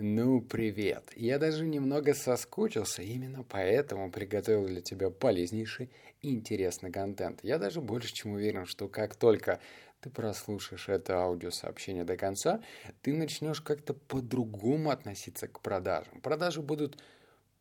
Ну, 0.00 0.40
привет. 0.40 1.10
Я 1.16 1.40
даже 1.40 1.66
немного 1.66 2.14
соскучился, 2.14 3.02
именно 3.02 3.42
поэтому 3.42 4.12
приготовил 4.12 4.64
для 4.64 4.80
тебя 4.80 5.10
полезнейший 5.10 5.90
и 6.22 6.32
интересный 6.32 6.92
контент. 6.92 7.40
Я 7.42 7.58
даже 7.58 7.80
больше 7.80 8.14
чем 8.14 8.34
уверен, 8.34 8.64
что 8.64 8.86
как 8.86 9.16
только 9.16 9.58
ты 10.00 10.08
прослушаешь 10.08 10.88
это 10.88 11.16
аудиосообщение 11.16 12.04
до 12.04 12.16
конца, 12.16 12.62
ты 13.02 13.12
начнешь 13.12 13.60
как-то 13.60 13.92
по-другому 13.92 14.90
относиться 14.90 15.48
к 15.48 15.58
продажам. 15.58 16.20
Продажи 16.20 16.62
будут 16.62 17.02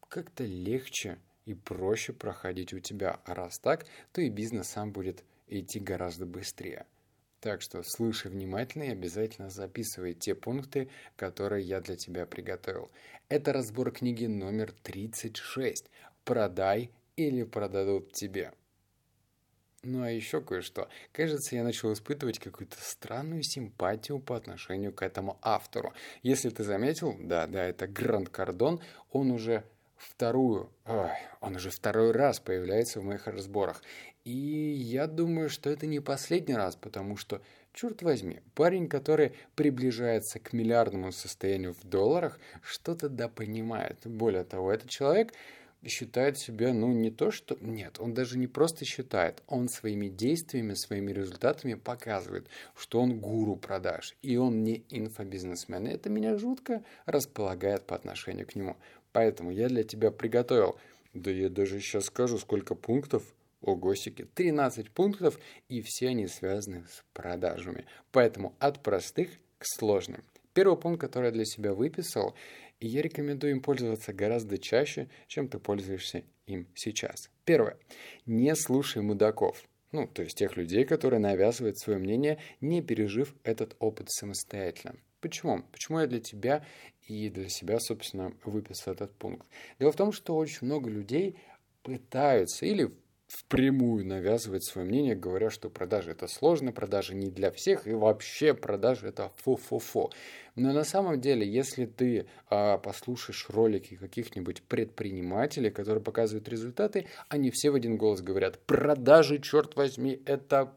как-то 0.07 0.43
легче 0.43 1.17
и 1.45 1.55
проще 1.55 2.13
проходить 2.13 2.71
у 2.71 2.79
тебя. 2.79 3.19
А 3.25 3.33
раз 3.33 3.57
так, 3.57 3.87
то 4.11 4.21
и 4.21 4.29
бизнес 4.29 4.67
сам 4.67 4.91
будет 4.91 5.23
идти 5.47 5.79
гораздо 5.79 6.27
быстрее. 6.27 6.85
Так 7.47 7.61
что 7.61 7.81
слушай 7.81 8.29
внимательно 8.29 8.83
и 8.83 8.91
обязательно 8.91 9.49
записывай 9.49 10.13
те 10.13 10.35
пункты, 10.35 10.89
которые 11.15 11.63
я 11.63 11.79
для 11.79 11.95
тебя 11.95 12.25
приготовил. 12.25 12.91
Это 13.29 13.53
разбор 13.53 13.91
книги 13.91 14.25
номер 14.25 14.73
36 14.83 15.89
«Продай 16.25 16.91
или 17.15 17.43
продадут 17.43 18.11
тебе». 18.11 18.51
Ну 19.81 20.03
а 20.03 20.11
еще 20.11 20.41
кое-что. 20.41 20.89
Кажется, 21.13 21.55
я 21.55 21.63
начал 21.63 21.93
испытывать 21.93 22.39
какую-то 22.39 22.75
странную 22.81 23.43
симпатию 23.43 24.19
по 24.19 24.35
отношению 24.35 24.91
к 24.91 25.01
этому 25.01 25.39
автору. 25.41 25.93
Если 26.23 26.49
ты 26.49 26.65
заметил, 26.65 27.15
да, 27.17 27.47
да, 27.47 27.63
это 27.63 27.87
Гранд 27.87 28.27
Кардон, 28.27 28.81
он 29.09 29.31
уже 29.31 29.63
вторую, 29.95 30.69
ой, 30.85 31.11
он 31.39 31.55
уже 31.55 31.69
второй 31.69 32.11
раз 32.11 32.41
появляется 32.41 32.99
в 32.99 33.05
моих 33.05 33.25
разборах. 33.25 33.81
И 34.27 34.73
я 34.75 35.07
думаю, 35.07 35.49
что 35.49 35.69
это 35.69 35.87
не 35.87 36.01
последний 36.01 36.55
раз, 36.55 36.75
потому 36.75 37.15
что, 37.15 37.41
черт 37.71 38.01
возьми, 38.01 38.41
парень, 38.55 38.89
который 38.89 39.31
приближается 39.55 40.37
к 40.39 40.51
миллиардному 40.51 41.13
состоянию 41.13 41.73
в 41.73 41.85
долларах, 41.85 42.37
что-то 42.61 43.07
да 43.07 43.29
понимает. 43.29 43.99
Более 44.03 44.43
того, 44.43 44.69
этот 44.73 44.89
человек 44.89 45.31
считает 45.85 46.37
себя, 46.37 46.73
ну, 46.73 46.91
не 46.91 47.09
то 47.09 47.31
что... 47.31 47.57
Нет, 47.61 48.01
он 48.01 48.13
даже 48.13 48.37
не 48.37 48.47
просто 48.47 48.83
считает, 48.83 49.41
он 49.47 49.69
своими 49.69 50.09
действиями, 50.09 50.73
своими 50.73 51.13
результатами 51.13 51.75
показывает, 51.75 52.49
что 52.75 52.99
он 52.99 53.21
гуру 53.21 53.55
продаж, 53.55 54.17
и 54.21 54.35
он 54.35 54.65
не 54.65 54.83
инфобизнесмен. 54.89 55.87
И 55.87 55.91
это 55.91 56.09
меня 56.09 56.37
жутко 56.37 56.83
располагает 57.05 57.85
по 57.85 57.95
отношению 57.95 58.45
к 58.45 58.55
нему. 58.55 58.75
Поэтому 59.13 59.51
я 59.51 59.69
для 59.69 59.85
тебя 59.85 60.11
приготовил, 60.11 60.75
да 61.13 61.31
я 61.31 61.47
даже 61.47 61.79
сейчас 61.79 62.07
скажу, 62.07 62.37
сколько 62.37 62.75
пунктов, 62.75 63.23
огосики, 63.61 64.25
13 64.33 64.91
пунктов, 64.91 65.39
и 65.69 65.81
все 65.81 66.09
они 66.09 66.27
связаны 66.27 66.85
с 66.87 67.03
продажами. 67.13 67.85
Поэтому 68.11 68.55
от 68.59 68.83
простых 68.83 69.29
к 69.57 69.65
сложным. 69.65 70.23
Первый 70.53 70.77
пункт, 70.77 71.01
который 71.01 71.25
я 71.25 71.31
для 71.31 71.45
себя 71.45 71.73
выписал, 71.73 72.35
и 72.79 72.87
я 72.87 73.01
рекомендую 73.01 73.51
им 73.51 73.61
пользоваться 73.61 74.13
гораздо 74.13 74.57
чаще, 74.57 75.09
чем 75.27 75.47
ты 75.47 75.59
пользуешься 75.59 76.23
им 76.45 76.67
сейчас. 76.75 77.29
Первое. 77.45 77.77
Не 78.25 78.55
слушай 78.55 79.01
мудаков. 79.01 79.63
Ну, 79.91 80.05
то 80.07 80.21
есть 80.21 80.37
тех 80.37 80.57
людей, 80.57 80.83
которые 80.85 81.19
навязывают 81.19 81.79
свое 81.79 81.97
мнение, 81.97 82.39
не 82.59 82.81
пережив 82.81 83.33
этот 83.43 83.75
опыт 83.79 84.09
самостоятельно. 84.11 84.95
Почему? 85.21 85.63
Почему 85.71 85.99
я 85.99 86.07
для 86.07 86.19
тебя 86.19 86.65
и 87.07 87.29
для 87.29 87.49
себя, 87.49 87.79
собственно, 87.79 88.33
выписал 88.43 88.93
этот 88.93 89.13
пункт? 89.15 89.47
Дело 89.79 89.91
в 89.91 89.95
том, 89.95 90.11
что 90.11 90.35
очень 90.35 90.67
много 90.67 90.89
людей 90.89 91.37
пытаются 91.83 92.65
или 92.65 92.91
впрямую 93.27 94.05
навязывать 94.05 94.63
свое 94.63 94.87
мнение, 94.87 95.15
говоря, 95.15 95.49
что 95.49 95.69
продажи 95.69 96.11
это 96.11 96.27
сложно, 96.27 96.71
продажи 96.71 97.13
не 97.13 97.29
для 97.29 97.51
всех, 97.51 97.85
и 97.85 97.93
вообще 97.93 98.53
продажи 98.53 99.07
это 99.07 99.31
фу-фу-фу. 99.37 100.11
Но 100.55 100.71
на 100.71 100.83
самом 100.83 101.19
деле, 101.19 101.47
если 101.47 101.85
ты 101.85 102.27
а, 102.49 102.77
послушаешь 102.77 103.47
ролики 103.49 103.95
каких-нибудь 103.95 104.63
предпринимателей, 104.63 105.69
которые 105.69 106.01
показывают 106.01 106.47
результаты, 106.47 107.07
они 107.27 107.51
все 107.51 107.69
в 107.69 107.75
один 107.75 107.97
голос 107.97 108.21
говорят, 108.21 108.59
продажи, 108.65 109.39
черт 109.39 109.75
возьми, 109.75 110.21
это 110.25 110.73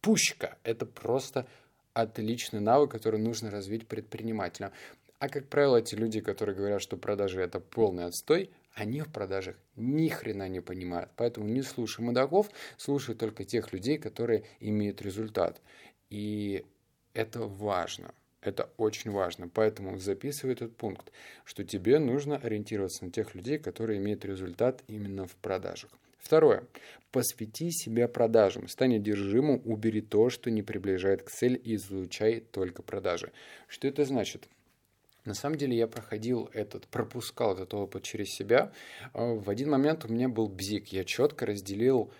пушка, 0.00 0.56
это 0.64 0.86
просто 0.86 1.46
отличный 1.92 2.60
навык, 2.60 2.90
который 2.90 3.20
нужно 3.20 3.50
развить 3.50 3.86
предпринимателям. 3.86 4.72
А 5.18 5.28
как 5.28 5.48
правило, 5.48 5.76
эти 5.76 5.94
люди, 5.94 6.20
которые 6.20 6.56
говорят, 6.56 6.80
что 6.80 6.96
продажи 6.96 7.42
это 7.42 7.60
полный 7.60 8.06
отстой, 8.06 8.50
они 8.74 9.00
в 9.02 9.12
продажах 9.12 9.56
ни 9.76 10.08
хрена 10.08 10.48
не 10.48 10.60
понимают. 10.60 11.10
Поэтому 11.16 11.48
не 11.48 11.62
слушай 11.62 12.00
мудаков, 12.00 12.50
слушай 12.76 13.14
только 13.14 13.44
тех 13.44 13.72
людей, 13.72 13.98
которые 13.98 14.44
имеют 14.60 15.02
результат. 15.02 15.60
И 16.08 16.64
это 17.14 17.40
важно. 17.40 18.14
Это 18.40 18.70
очень 18.78 19.10
важно. 19.10 19.48
Поэтому 19.48 19.98
записывай 19.98 20.54
этот 20.54 20.76
пункт, 20.76 21.12
что 21.44 21.64
тебе 21.64 21.98
нужно 21.98 22.36
ориентироваться 22.36 23.04
на 23.04 23.10
тех 23.10 23.34
людей, 23.34 23.58
которые 23.58 23.98
имеют 23.98 24.24
результат 24.24 24.82
именно 24.86 25.26
в 25.26 25.36
продажах. 25.36 25.90
Второе. 26.18 26.64
Посвяти 27.12 27.70
себя 27.70 28.06
продажам. 28.08 28.68
Стань 28.68 28.96
одержимым, 28.96 29.60
убери 29.64 30.00
то, 30.00 30.30
что 30.30 30.50
не 30.50 30.62
приближает 30.62 31.22
к 31.22 31.30
цели 31.30 31.56
и 31.56 31.74
излучай 31.74 32.40
только 32.40 32.82
продажи. 32.82 33.32
Что 33.68 33.88
это 33.88 34.04
значит? 34.04 34.48
На 35.24 35.34
самом 35.34 35.56
деле 35.56 35.76
я 35.76 35.86
проходил 35.86 36.48
этот, 36.52 36.86
пропускал 36.88 37.54
этот 37.54 37.74
опыт 37.74 38.02
через 38.02 38.30
себя. 38.30 38.72
А, 39.12 39.34
в 39.34 39.48
один 39.50 39.70
момент 39.70 40.04
у 40.04 40.08
меня 40.08 40.28
был 40.28 40.48
бзик. 40.48 40.88
Я 40.88 41.04
четко 41.04 41.46
разделил 41.46 42.12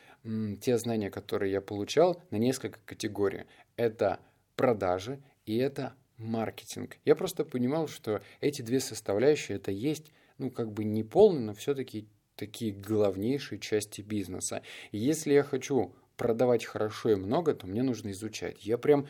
те 0.61 0.77
знания, 0.77 1.11
которые 1.11 1.53
я 1.53 1.61
получал, 1.61 2.22
на 2.31 2.37
несколько 2.37 2.78
категорий. 2.84 3.44
Это 3.77 4.21
продажи 4.55 5.22
и 5.47 5.56
это 5.56 5.94
маркетинг. 6.19 6.99
Я 7.05 7.16
просто 7.16 7.44
понимал, 7.44 7.88
что 7.88 8.21
эти 8.41 8.61
две 8.61 8.81
составляющие 8.81 9.56
это 9.56 9.71
есть, 9.71 10.12
ну, 10.37 10.50
как 10.50 10.72
бы 10.72 10.84
не 10.84 11.03
полные, 11.03 11.47
но 11.47 11.55
все-таки 11.55 12.06
такие 12.37 12.72
главнейшие 12.72 13.59
части 13.59 14.03
бизнеса. 14.03 14.62
И 14.93 14.99
если 14.99 15.32
я 15.32 15.43
хочу 15.43 15.94
продавать 16.17 16.67
хорошо 16.67 17.11
и 17.11 17.15
много, 17.15 17.55
то 17.55 17.67
мне 17.67 17.82
нужно 17.82 18.11
изучать. 18.11 18.65
Я 18.65 18.77
прям 18.77 19.06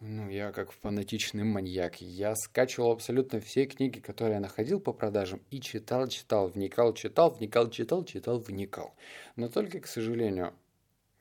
ну, 0.00 0.28
я 0.28 0.52
как 0.52 0.72
фанатичный 0.72 1.44
маньяк. 1.44 2.02
Я 2.02 2.34
скачивал 2.36 2.92
абсолютно 2.92 3.40
все 3.40 3.64
книги, 3.64 3.98
которые 3.98 4.34
я 4.34 4.40
находил 4.40 4.78
по 4.78 4.92
продажам, 4.92 5.40
и 5.50 5.60
читал, 5.60 6.06
читал, 6.08 6.48
вникал, 6.48 6.92
читал, 6.92 7.30
вникал, 7.30 7.70
читал, 7.70 8.04
читал, 8.04 8.38
вникал. 8.38 8.94
Но 9.36 9.48
только, 9.48 9.80
к 9.80 9.86
сожалению, 9.86 10.52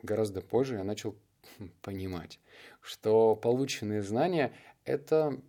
гораздо 0.02 0.42
позже 0.42 0.76
я 0.76 0.84
начал 0.84 1.16
понимать, 1.82 2.40
что 2.82 3.36
полученные 3.36 4.02
знания– 4.02 4.54
это, 4.86 5.40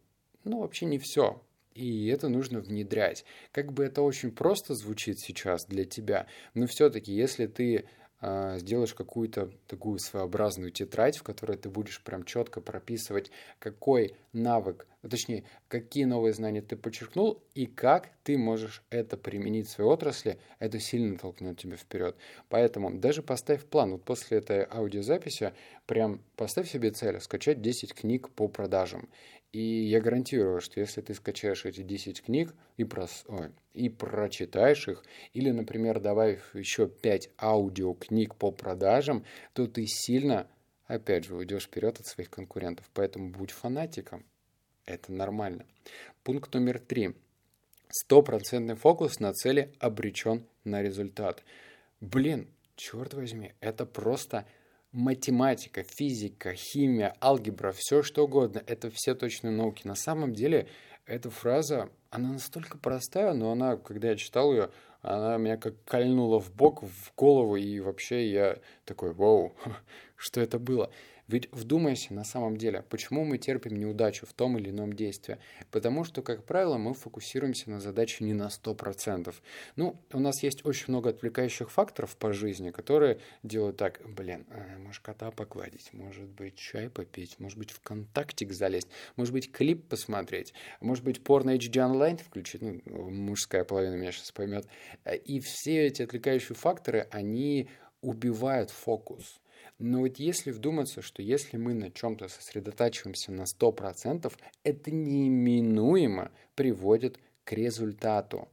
ну, 0.45 0.61
вообще 0.61 0.87
не 0.87 0.99
все. 0.99 1.43
И 1.75 2.07
это 2.07 2.29
нужно 2.29 2.61
внедрять. 2.61 3.25
Как 3.51 3.73
бы 3.73 3.85
это 3.85 4.03
очень 4.03 4.31
просто 4.31 4.75
звучит 4.75 5.19
сейчас 5.19 5.67
для 5.67 5.85
тебя, 5.85 6.27
но 6.55 6.67
все-таки, 6.67 7.13
если 7.13 7.47
ты 7.47 7.87
сделаешь 8.21 8.95
какую-то 8.95 9.51
такую 9.67 9.99
своеобразную 9.99 10.71
тетрадь, 10.71 11.19
в 11.19 11.23
которой 11.23 11.57
ты 11.57 11.69
будешь 11.69 12.03
прям 12.03 12.25
четко 12.25 12.61
прописывать, 12.61 13.31
какой 13.59 14.17
навык, 14.33 14.87
а 15.03 15.09
точнее, 15.09 15.45
какие 15.69 16.05
новые 16.05 16.33
знания 16.33 16.63
ты 16.63 16.77
подчеркнул 16.77 17.41
и 17.55 17.67
как 17.67 18.11
ты 18.25 18.37
можешь 18.37 18.83
это 18.91 19.17
применить 19.17 19.69
в 19.69 19.71
своей 19.71 19.89
отрасли, 19.89 20.41
это 20.59 20.81
сильно 20.81 21.17
толкнет 21.17 21.59
тебя 21.59 21.77
вперед. 21.77 22.17
Поэтому 22.49 22.91
даже 22.91 23.23
поставь 23.23 23.65
план. 23.65 23.93
Вот 23.93 24.05
после 24.05 24.39
этой 24.39 24.67
аудиозаписи 24.69 25.53
прям 25.87 26.23
поставь 26.35 26.69
себе 26.69 26.91
цель 26.91 27.21
скачать 27.21 27.63
10 27.63 27.95
книг 27.95 28.31
по 28.31 28.49
продажам. 28.49 29.09
И 29.57 29.87
я 29.87 30.03
гарантирую, 30.03 30.61
что 30.61 30.81
если 30.81 31.01
ты 31.01 31.15
скачаешь 31.15 31.65
эти 31.65 31.81
10 31.81 32.21
книг 32.21 32.55
и, 32.77 32.85
прос... 32.85 33.25
Ой, 33.27 33.53
и 33.73 33.89
прочитаешь 33.89 34.87
их, 34.87 35.03
или, 35.33 35.51
например, 35.51 35.99
добавив 35.99 36.55
еще 36.55 36.87
5 36.87 37.31
аудиокниг 37.39 38.35
по 38.35 38.51
продажам, 38.51 39.25
то 39.55 39.67
ты 39.67 39.87
сильно, 39.87 40.47
опять 40.89 41.25
же, 41.25 41.35
уйдешь 41.35 41.65
вперед 41.65 41.99
от 41.99 42.07
своих 42.07 42.29
конкурентов. 42.29 42.85
Поэтому 42.93 43.31
будь 43.31 43.51
фанатиком. 43.51 44.27
Это 44.85 45.11
нормально. 45.11 45.65
Пункт 46.23 46.53
номер 46.53 46.79
три. 46.79 47.15
Стопроцентный 47.89 48.75
фокус 48.75 49.21
на 49.21 49.33
цели 49.33 49.73
обречен 49.79 50.45
на 50.65 50.83
результат. 50.83 51.43
Блин, 52.03 52.47
черт 52.75 53.15
возьми, 53.15 53.55
это 53.61 53.87
просто 53.87 54.47
математика, 54.97 55.83
физика, 55.83 56.55
химия, 56.55 57.15
алгебра, 57.21 57.73
все 57.73 58.03
что 58.03 58.25
угодно, 58.25 58.63
это 58.67 58.91
все 58.91 59.15
точные 59.15 59.51
науки. 59.51 59.87
На 59.87 59.95
самом 59.95 60.33
деле 60.33 60.69
эта 61.05 61.29
фраза, 61.29 61.91
она 62.09 62.33
настолько 62.33 62.79
простая, 62.79 63.35
но 63.35 63.53
она, 63.53 63.77
когда 63.77 64.09
я 64.09 64.17
читал 64.17 64.53
ее, 64.53 64.71
она 65.03 65.37
меня 65.37 65.59
как 65.59 65.75
кольнула 65.85 66.41
в 66.41 66.51
бок, 66.51 66.83
в 66.83 67.15
голову, 67.15 67.57
и 67.57 67.79
вообще 67.79 68.31
я 68.31 68.59
такой, 68.87 69.13
вау, 69.13 69.55
что 70.17 70.41
это 70.41 70.59
было? 70.59 70.91
Ведь 71.29 71.49
вдумайся 71.53 72.15
на 72.15 72.25
самом 72.25 72.57
деле, 72.57 72.85
почему 72.89 73.25
мы 73.25 73.39
терпим 73.39 73.79
неудачу 73.79 74.27
в 74.27 74.33
том 74.33 74.59
или 74.59 74.71
ином 74.71 74.93
действии? 74.93 75.39
Потому 75.71 76.05
что, 76.05 76.23
как 76.23 76.45
правило, 76.45 76.79
мы 76.79 76.95
фокусируемся 76.95 77.71
на 77.71 77.81
задаче 77.81 78.25
не 78.25 78.33
на 78.33 78.49
100%. 78.49 79.35
Ну, 79.75 80.01
у 80.13 80.21
нас 80.21 80.43
есть 80.43 80.65
очень 80.65 80.87
много 80.89 81.11
отвлекающих 81.11 81.71
факторов 81.71 82.17
по 82.17 82.33
жизни, 82.33 82.71
которые 82.71 83.19
делают 83.43 83.77
так, 83.77 84.01
блин, 84.05 84.47
э, 84.51 84.79
может 84.79 85.03
кота 85.03 85.31
погладить, 85.31 85.93
может 85.93 86.29
быть 86.29 86.57
чай 86.57 86.89
попить, 86.89 87.41
может 87.41 87.59
быть 87.59 87.73
ВКонтактик 87.73 88.53
залезть, 88.53 88.89
может 89.17 89.33
быть 89.33 89.51
клип 89.51 89.89
посмотреть, 89.89 90.55
может 90.81 91.05
быть 91.05 91.23
порно 91.25 91.57
HD 91.57 91.85
онлайн 91.85 92.19
включить, 92.19 92.63
ну, 92.63 92.81
мужская 92.87 93.65
половина 93.65 93.95
меня 93.95 94.13
сейчас 94.13 94.31
поймет. 94.31 94.67
И 95.25 95.41
все 95.41 95.87
эти 95.87 96.03
отвлекающие 96.03 96.55
факторы, 96.55 97.09
они 97.11 97.69
убивают 98.01 98.71
фокус. 98.71 99.41
Но 99.79 100.01
вот 100.01 100.19
если 100.19 100.51
вдуматься, 100.51 101.03
что 101.03 101.23
если 101.23 101.59
мы 101.59 101.75
на 101.75 101.91
чем-то 101.91 102.29
сосредотачиваемся 102.29 103.33
на 103.33 103.43
100%, 103.43 104.33
это 104.65 104.91
неминуемо 104.91 106.31
приводит 106.55 107.19
к 107.45 107.53
результату. 107.53 108.49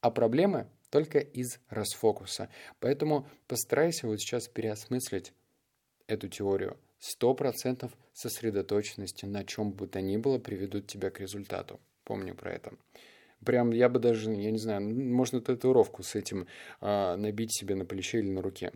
А 0.00 0.10
проблемы 0.10 0.68
только 0.90 1.18
из 1.18 1.58
расфокуса. 1.68 2.48
Поэтому 2.80 3.28
постарайся 3.46 4.06
вот 4.06 4.20
сейчас 4.20 4.48
переосмыслить 4.48 5.32
эту 6.06 6.28
теорию. 6.28 6.76
100% 7.00 7.90
сосредоточенности 8.12 9.26
на 9.26 9.44
чем 9.44 9.72
бы 9.72 9.86
то 9.86 10.00
ни 10.00 10.16
было 10.16 10.38
приведут 10.38 10.86
тебя 10.86 11.10
к 11.10 11.20
результату. 11.20 11.80
Помни 12.04 12.32
про 12.32 12.52
это. 12.52 12.72
Прям 13.44 13.70
я 13.70 13.88
бы 13.88 13.98
даже, 13.98 14.30
я 14.30 14.50
не 14.50 14.58
знаю, 14.58 14.82
можно 14.82 15.40
татуировку 15.40 16.02
с 16.02 16.14
этим 16.14 16.46
а, 16.80 17.16
набить 17.16 17.54
себе 17.56 17.74
на 17.74 17.84
плече 17.84 18.18
или 18.18 18.30
на 18.30 18.42
руке. 18.42 18.72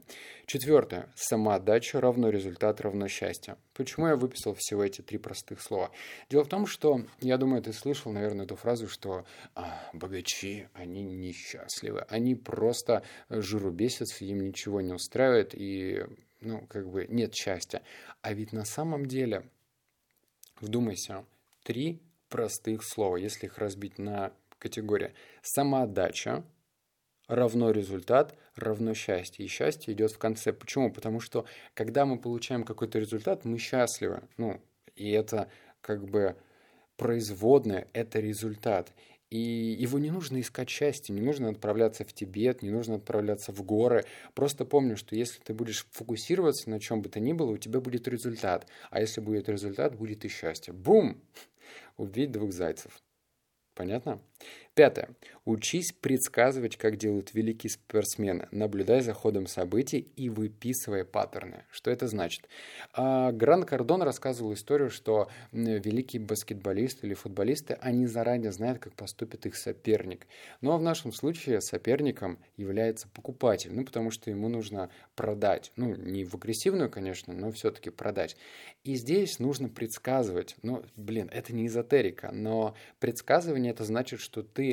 Четвертое. 0.46 1.08
Самоотдача 1.14 2.00
равно 2.00 2.30
результат 2.30 2.80
равно 2.80 3.08
счастье. 3.08 3.56
Почему 3.74 4.08
я 4.08 4.16
выписал 4.16 4.54
всего 4.54 4.84
эти 4.84 5.02
три 5.02 5.18
простых 5.18 5.60
слова? 5.60 5.90
Дело 6.30 6.44
в 6.44 6.48
том, 6.48 6.66
что, 6.66 7.02
я 7.20 7.36
думаю, 7.38 7.62
ты 7.62 7.72
слышал, 7.72 8.12
наверное, 8.12 8.44
эту 8.44 8.56
фразу, 8.56 8.88
что 8.88 9.24
а, 9.54 9.88
богачи, 9.92 10.68
они 10.72 11.02
несчастливы. 11.02 12.00
Они 12.08 12.34
просто 12.34 13.02
жиру 13.28 13.70
бесятся, 13.70 14.24
им 14.24 14.40
ничего 14.40 14.80
не 14.80 14.92
устраивает 14.92 15.54
и, 15.54 16.04
ну, 16.40 16.66
как 16.68 16.88
бы 16.88 17.06
нет 17.08 17.34
счастья. 17.34 17.82
А 18.22 18.32
ведь 18.32 18.52
на 18.52 18.64
самом 18.64 19.06
деле, 19.06 19.48
вдумайся, 20.60 21.24
три 21.62 22.00
простых 22.28 22.84
слова, 22.84 23.16
если 23.16 23.46
их 23.46 23.58
разбить 23.58 23.98
на 23.98 24.32
категория. 24.58 25.14
Самоотдача 25.42 26.44
равно 27.28 27.70
результат, 27.70 28.34
равно 28.56 28.94
счастье. 28.94 29.44
И 29.44 29.48
счастье 29.48 29.94
идет 29.94 30.12
в 30.12 30.18
конце. 30.18 30.52
Почему? 30.52 30.92
Потому 30.92 31.20
что 31.20 31.46
когда 31.74 32.04
мы 32.04 32.18
получаем 32.18 32.64
какой-то 32.64 32.98
результат, 32.98 33.44
мы 33.44 33.58
счастливы. 33.58 34.22
Ну, 34.36 34.60
и 34.96 35.10
это 35.10 35.48
как 35.80 36.04
бы 36.08 36.36
производное, 36.96 37.86
это 37.92 38.18
результат. 38.18 38.92
И 39.30 39.38
его 39.38 39.98
не 39.98 40.10
нужно 40.10 40.40
искать 40.40 40.70
счастье, 40.70 41.14
не 41.14 41.20
нужно 41.20 41.50
отправляться 41.50 42.04
в 42.04 42.12
Тибет, 42.14 42.62
не 42.62 42.70
нужно 42.70 42.96
отправляться 42.96 43.52
в 43.52 43.62
горы. 43.62 44.06
Просто 44.34 44.64
помни, 44.64 44.94
что 44.94 45.14
если 45.14 45.38
ты 45.40 45.52
будешь 45.52 45.86
фокусироваться 45.90 46.70
на 46.70 46.80
чем 46.80 47.02
бы 47.02 47.10
то 47.10 47.20
ни 47.20 47.34
было, 47.34 47.50
у 47.50 47.58
тебя 47.58 47.80
будет 47.80 48.08
результат. 48.08 48.66
А 48.90 49.00
если 49.00 49.20
будет 49.20 49.48
результат, 49.50 49.96
будет 49.96 50.24
и 50.24 50.28
счастье. 50.28 50.72
Бум! 50.72 51.20
Убить 51.98 52.32
двух 52.32 52.52
зайцев. 52.52 53.02
Понятно? 53.78 54.20
Пятое. 54.78 55.08
Учись 55.44 55.92
предсказывать, 55.92 56.76
как 56.76 56.98
делают 56.98 57.34
великие 57.34 57.70
спортсмены, 57.70 58.46
наблюдай 58.52 59.00
за 59.00 59.14
ходом 59.14 59.48
событий 59.48 60.06
и 60.14 60.28
выписывая 60.28 61.04
паттерны. 61.04 61.64
Что 61.70 61.90
это 61.90 62.06
значит? 62.06 62.46
А, 62.92 63.32
Гран 63.32 63.64
Кардон 63.64 64.02
рассказывал 64.02 64.52
историю, 64.52 64.90
что 64.90 65.30
великие 65.50 66.20
баскетболисты 66.20 67.06
или 67.06 67.14
футболисты, 67.14 67.78
они 67.80 68.06
заранее 68.06 68.52
знают, 68.52 68.78
как 68.78 68.92
поступит 68.92 69.46
их 69.46 69.56
соперник. 69.56 70.26
Но 70.60 70.68
ну, 70.68 70.74
а 70.76 70.78
в 70.78 70.82
нашем 70.82 71.12
случае 71.12 71.62
соперником 71.62 72.38
является 72.58 73.08
покупатель, 73.08 73.72
ну 73.72 73.84
потому 73.84 74.10
что 74.10 74.30
ему 74.30 74.48
нужно 74.48 74.90
продать. 75.16 75.72
Ну, 75.76 75.96
не 75.96 76.24
в 76.24 76.34
агрессивную, 76.34 76.90
конечно, 76.90 77.32
но 77.32 77.50
все-таки 77.50 77.88
продать. 77.88 78.36
И 78.84 78.94
здесь 78.96 79.38
нужно 79.38 79.70
предсказывать. 79.70 80.56
Ну, 80.62 80.84
блин, 80.94 81.30
это 81.32 81.54
не 81.54 81.66
эзотерика, 81.66 82.30
но 82.32 82.76
предсказывание 83.00 83.72
это 83.72 83.84
значит, 83.84 84.20
что 84.20 84.42
ты 84.42 84.67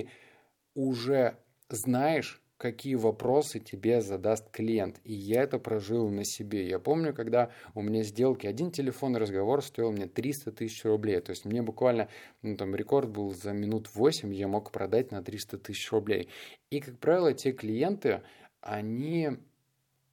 уже 0.74 1.38
знаешь, 1.70 2.42
какие 2.58 2.96
вопросы 2.96 3.60
тебе 3.60 4.02
задаст 4.02 4.50
клиент. 4.50 5.00
И 5.04 5.14
я 5.14 5.44
это 5.44 5.60
прожил 5.60 6.10
на 6.10 6.24
себе. 6.24 6.68
Я 6.68 6.80
помню, 6.80 7.14
когда 7.14 7.52
у 7.74 7.82
меня 7.82 8.04
сделки, 8.04 8.48
один 8.48 8.72
телефонный 8.72 9.20
разговор 9.20 9.62
стоил 9.62 9.92
мне 9.92 10.08
300 10.08 10.52
тысяч 10.54 10.84
рублей. 10.86 11.20
То 11.20 11.32
есть 11.32 11.46
мне 11.46 11.62
буквально, 11.62 12.10
ну 12.42 12.56
там 12.56 12.76
рекорд 12.76 13.10
был 13.10 13.34
за 13.34 13.52
минут 13.52 13.90
8, 13.94 14.34
я 14.34 14.48
мог 14.48 14.72
продать 14.72 15.12
на 15.12 15.22
300 15.22 15.58
тысяч 15.58 15.92
рублей. 15.92 16.30
И, 16.70 16.80
как 16.80 16.98
правило, 17.00 17.34
те 17.34 17.52
клиенты, 17.52 18.22
они 18.62 19.32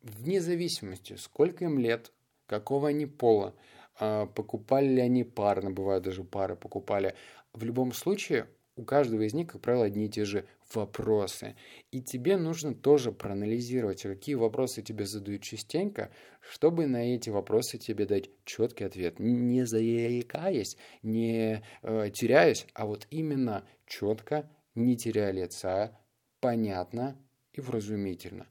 вне 0.02 0.40
зависимости, 0.40 1.14
сколько 1.14 1.64
им 1.64 1.78
лет, 1.78 2.12
какого 2.46 2.88
они 2.88 3.06
пола, 3.06 3.54
а, 3.98 4.26
покупали 4.26 4.88
ли 4.88 5.00
они 5.00 5.22
парно, 5.22 5.70
бывают 5.70 6.04
даже 6.04 6.24
пары 6.24 6.56
покупали. 6.56 7.14
В 7.52 7.62
любом 7.64 7.92
случае, 7.92 8.48
у 8.76 8.84
каждого 8.84 9.22
из 9.22 9.34
них, 9.34 9.48
как 9.48 9.60
правило, 9.60 9.84
одни 9.84 10.06
и 10.06 10.08
те 10.08 10.24
же 10.24 10.46
вопросы. 10.74 11.56
И 11.90 12.00
тебе 12.00 12.36
нужно 12.36 12.74
тоже 12.74 13.12
проанализировать, 13.12 14.02
какие 14.02 14.34
вопросы 14.34 14.82
тебе 14.82 15.04
задают 15.04 15.42
частенько, 15.42 16.10
чтобы 16.40 16.86
на 16.86 17.14
эти 17.14 17.30
вопросы 17.30 17.78
тебе 17.78 18.06
дать 18.06 18.30
четкий 18.44 18.84
ответ. 18.84 19.18
Не 19.18 19.64
заикаясь, 19.64 20.76
не 21.02 21.62
э, 21.82 22.10
теряясь, 22.12 22.66
а 22.74 22.86
вот 22.86 23.06
именно 23.10 23.66
четко, 23.86 24.50
не 24.74 24.96
теряя 24.96 25.32
лица, 25.32 25.98
понятно 26.40 27.16
и 27.52 27.60
вразумительно. 27.60 28.46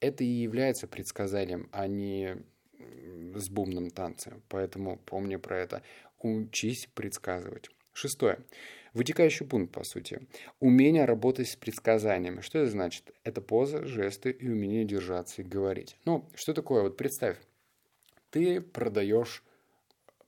Это 0.00 0.24
и 0.24 0.28
является 0.28 0.88
предсказанием, 0.88 1.68
а 1.72 1.86
не 1.86 2.38
с 3.34 3.48
бумным 3.48 3.90
танцем. 3.90 4.42
Поэтому 4.48 4.98
помни 4.98 5.36
про 5.36 5.58
это. 5.58 5.82
Учись 6.18 6.88
предсказывать. 6.94 7.70
Шестое. 8.00 8.38
Вытекающий 8.94 9.44
пункт, 9.44 9.74
по 9.74 9.84
сути. 9.84 10.26
Умение 10.58 11.04
работать 11.04 11.48
с 11.50 11.56
предсказаниями. 11.56 12.40
Что 12.40 12.60
это 12.60 12.70
значит? 12.70 13.12
Это 13.24 13.42
поза, 13.42 13.84
жесты 13.84 14.30
и 14.30 14.48
умение 14.48 14.86
держаться 14.86 15.42
и 15.42 15.44
говорить. 15.44 15.98
Ну, 16.06 16.26
что 16.34 16.54
такое? 16.54 16.82
Вот 16.82 16.96
представь, 16.96 17.36
ты 18.30 18.62
продаешь 18.62 19.44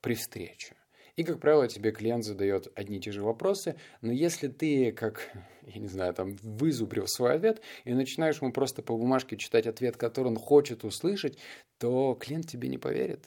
при 0.01 0.13
встрече. 0.13 0.75
И, 1.15 1.23
как 1.23 1.39
правило, 1.39 1.67
тебе 1.67 1.91
клиент 1.91 2.23
задает 2.23 2.67
одни 2.75 2.97
и 2.97 3.01
те 3.01 3.11
же 3.11 3.23
вопросы, 3.23 3.75
но 4.01 4.11
если 4.11 4.49
ты, 4.49 4.91
как, 4.91 5.31
я 5.65 5.81
не 5.81 5.87
знаю, 5.87 6.13
там, 6.13 6.35
вызубрил 6.43 7.07
свой 7.07 7.33
ответ 7.33 7.59
и 7.85 7.93
начинаешь 7.95 8.39
ему 8.39 8.53
просто 8.53 8.83
по 8.83 8.95
бумажке 8.95 9.35
читать 9.35 9.65
ответ, 9.65 9.97
который 9.97 10.27
он 10.27 10.37
хочет 10.37 10.83
услышать, 10.83 11.39
то 11.79 12.13
клиент 12.21 12.47
тебе 12.47 12.69
не 12.69 12.77
поверит 12.77 13.25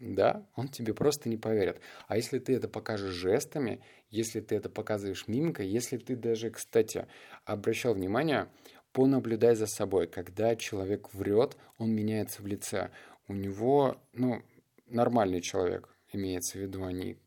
да, 0.00 0.46
он 0.56 0.68
тебе 0.68 0.94
просто 0.94 1.28
не 1.28 1.36
поверит. 1.36 1.80
А 2.08 2.16
если 2.16 2.38
ты 2.38 2.54
это 2.54 2.68
покажешь 2.68 3.12
жестами, 3.12 3.82
если 4.08 4.40
ты 4.40 4.56
это 4.56 4.70
показываешь 4.70 5.28
мимикой, 5.28 5.68
если 5.68 5.98
ты 5.98 6.16
даже, 6.16 6.50
кстати, 6.50 7.06
обращал 7.44 7.94
внимание, 7.94 8.48
понаблюдай 8.92 9.54
за 9.54 9.66
собой. 9.66 10.08
Когда 10.08 10.56
человек 10.56 11.12
врет, 11.12 11.56
он 11.78 11.92
меняется 11.92 12.42
в 12.42 12.46
лице. 12.46 12.90
У 13.28 13.34
него, 13.34 13.98
ну, 14.14 14.42
нормальный 14.86 15.42
человек, 15.42 15.94
имеется 16.12 16.58
в 16.58 16.62
виду, 16.62 16.84
они, 16.84 17.18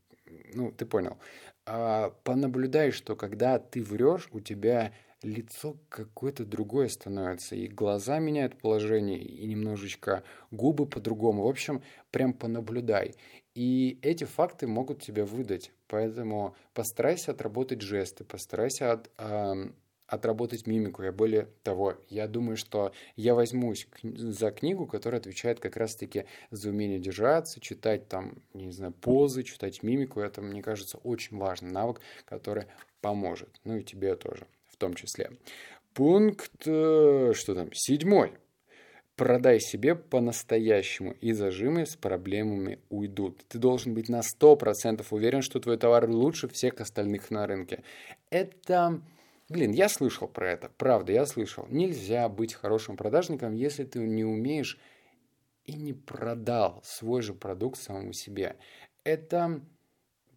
ну, 0.54 0.72
ты 0.72 0.86
понял. 0.86 1.20
А, 1.66 2.10
понаблюдай, 2.24 2.92
что 2.92 3.16
когда 3.16 3.60
ты 3.60 3.84
врешь, 3.84 4.28
у 4.32 4.40
тебя 4.40 4.94
лицо 5.24 5.78
какое-то 5.90 6.46
другое 6.46 6.90
становится, 6.90 7.56
и 7.56 7.68
глаза 7.68 8.20
меняют 8.20 8.58
положение, 8.58 9.20
и 9.20 9.46
немножечко 9.48 10.24
губы 10.52 10.86
по-другому. 10.86 11.44
В 11.44 11.48
общем, 11.48 11.82
прям 12.12 12.34
понаблюдай. 12.34 13.16
И 13.56 14.00
эти 14.02 14.24
факты 14.24 14.68
могут 14.68 15.02
тебя 15.02 15.26
выдать. 15.26 15.72
Поэтому 15.88 16.56
постарайся 16.74 17.32
отработать 17.32 17.82
жесты, 17.82 18.24
постарайся 18.24 18.92
от, 18.92 19.12
э, 19.18 19.70
отработать 20.08 20.68
мимику. 20.68 21.04
Я 21.04 21.12
более 21.12 21.48
того, 21.64 21.96
я 22.10 22.28
думаю, 22.28 22.58
что 22.58 22.94
я 23.16 23.36
возьмусь 23.36 23.88
за 24.02 24.52
книгу, 24.52 24.88
которая 24.88 25.22
отвечает 25.22 25.60
как 25.60 25.78
раз-таки 25.78 26.26
за 26.52 26.70
умение 26.70 27.00
держаться, 27.00 27.60
читать 27.60 28.08
там, 28.08 28.42
не 28.54 28.72
знаю, 28.72 28.94
позы, 28.94 29.44
читать 29.44 29.84
мимику. 29.84 30.20
Это, 30.20 30.42
мне 30.42 30.62
кажется, 30.62 30.98
очень 30.98 31.38
важный 31.38 31.72
навык, 31.72 32.02
который 32.26 32.66
поможет. 33.02 33.60
Ну 33.64 33.78
и 33.78 33.84
тебе 33.84 34.16
тоже 34.16 34.48
том 34.84 34.96
числе. 34.96 35.32
Пункт, 35.94 36.64
э, 36.66 37.32
что 37.34 37.56
там, 37.56 37.70
седьмой. 37.74 38.34
Продай 39.16 39.60
себе 39.60 39.96
по-настоящему, 39.96 41.12
и 41.22 41.34
зажимы 41.34 41.86
с 41.86 41.96
проблемами 41.96 42.80
уйдут. 42.90 43.46
Ты 43.48 43.60
должен 43.60 43.94
быть 43.94 44.10
на 44.10 44.22
100% 44.22 45.06
уверен, 45.12 45.42
что 45.42 45.60
твой 45.60 45.78
товар 45.78 46.10
лучше 46.10 46.48
всех 46.50 46.82
остальных 46.82 47.32
на 47.32 47.48
рынке. 47.48 47.84
Это... 48.30 49.02
Блин, 49.50 49.72
я 49.72 49.88
слышал 49.88 50.28
про 50.28 50.52
это, 50.52 50.72
правда, 50.78 51.12
я 51.12 51.26
слышал. 51.26 51.68
Нельзя 51.70 52.28
быть 52.28 52.54
хорошим 52.56 52.98
продажником, 52.98 53.54
если 53.54 53.84
ты 53.84 54.00
не 54.00 54.26
умеешь 54.26 54.80
и 55.66 55.74
не 55.74 55.94
продал 55.94 56.82
свой 56.84 57.22
же 57.22 57.34
продукт 57.34 57.80
самому 57.80 58.14
себе. 58.14 58.56
Это 59.04 59.62